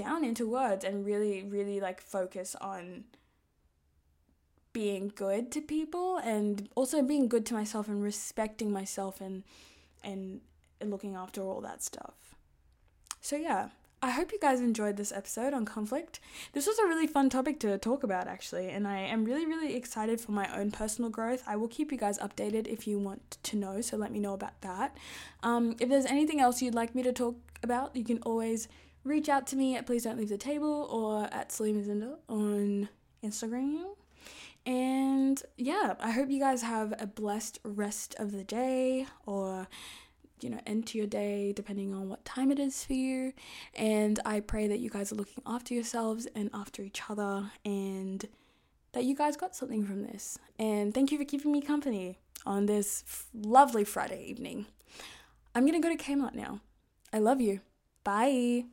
down 0.02 0.24
into 0.24 0.48
words 0.48 0.84
and 0.86 1.06
really 1.06 1.44
really 1.44 1.80
like 1.80 2.02
focus 2.02 2.56
on 2.62 3.04
being 4.72 5.12
good 5.14 5.52
to 5.52 5.62
people 5.62 6.18
and 6.18 6.70
also 6.76 7.02
being 7.02 7.28
good 7.28 7.46
to 7.46 7.54
myself 7.54 7.88
and 7.88 8.04
respecting 8.04 8.72
myself 8.72 9.20
and 9.20 9.44
and 10.04 10.42
looking 10.84 11.16
after 11.16 11.42
all 11.42 11.60
that 11.60 11.84
stuff 11.84 12.36
so 13.20 13.36
yeah 13.36 13.70
I 14.02 14.12
hope 14.12 14.32
you 14.32 14.40
guys 14.40 14.62
enjoyed 14.62 14.96
this 14.96 15.12
episode 15.12 15.54
on 15.54 15.66
conflict. 15.66 16.22
This 16.54 16.66
was 16.66 16.80
a 16.80 16.86
really 16.86 17.06
fun 17.06 17.30
topic 17.30 17.60
to 17.60 17.78
talk 17.78 18.04
about, 18.04 18.28
actually, 18.28 18.70
and 18.70 18.88
I 18.88 19.00
am 19.00 19.26
really, 19.26 19.46
really 19.46 19.76
excited 19.76 20.22
for 20.22 20.32
my 20.32 20.48
own 20.58 20.72
personal 20.72 21.10
growth. 21.10 21.44
I 21.46 21.58
will 21.58 21.68
keep 21.68 21.92
you 21.92 21.98
guys 21.98 22.18
updated 22.20 22.68
if 22.68 22.88
you 22.88 22.98
want 22.98 23.38
to 23.44 23.58
know, 23.58 23.82
so 23.82 23.98
let 23.98 24.14
me 24.14 24.20
know 24.20 24.34
about 24.34 24.62
that. 24.62 24.96
Um, 25.44 25.76
if 25.82 25.90
there's 25.90 26.06
anything 26.06 26.40
else 26.40 26.62
you'd 26.62 26.76
like 26.76 26.96
me 26.96 27.04
to 27.04 27.12
talk 27.12 27.36
about, 27.62 27.94
you 27.94 28.06
can 28.06 28.20
always 28.20 28.70
reach 29.10 29.28
out 29.28 29.48
to 29.48 29.56
me 29.56 29.76
at 29.76 29.86
Please 29.86 30.04
Don't 30.04 30.18
Leave 30.18 30.30
the 30.30 30.38
Table 30.38 30.88
or 30.90 31.24
at 31.34 31.50
Salima 31.50 31.86
Zinder 31.86 32.18
on 32.30 32.88
Instagram. 33.24 33.84
And 34.66 35.42
yeah, 35.58 35.96
I 36.00 36.12
hope 36.12 36.30
you 36.30 36.40
guys 36.40 36.62
have 36.62 36.94
a 37.00 37.08
blessed 37.08 37.60
rest 37.64 38.16
of 38.20 38.32
the 38.32 38.44
day 38.44 39.08
or 39.26 39.68
you 40.42 40.50
know, 40.50 40.60
end 40.66 40.88
to 40.88 40.98
your 40.98 41.08
day 41.08 41.52
depending 41.54 41.94
on 41.94 42.08
what 42.08 42.24
time 42.24 42.52
it 42.52 42.60
is 42.60 42.86
for 42.86 42.94
you. 42.94 43.34
And 43.74 44.20
I 44.26 44.40
pray 44.40 44.68
that 44.68 44.80
you 44.80 44.90
guys 44.90 45.12
are 45.12 45.16
looking 45.16 45.44
after 45.46 45.74
yourselves 45.74 46.28
and 46.36 46.50
after 46.54 46.82
each 46.82 47.02
other 47.10 47.52
and 47.66 48.26
that 48.94 49.04
you 49.04 49.16
guys 49.16 49.36
got 49.36 49.56
something 49.56 49.86
from 49.86 50.04
this. 50.04 50.38
And 50.58 50.94
thank 50.94 51.12
you 51.12 51.18
for 51.18 51.26
keeping 51.26 51.52
me 51.52 51.62
company 51.62 52.20
on 52.46 52.68
this 52.68 53.04
f- 53.08 53.28
lovely 53.34 53.84
Friday 53.84 54.24
evening. 54.28 54.68
I'm 55.56 55.66
gonna 55.66 55.82
go 55.82 55.90
to 55.90 56.02
Kmart 56.02 56.36
now. 56.36 56.62
I 57.12 57.20
love 57.20 57.42
you. 57.42 57.62
Bye. 58.04 58.66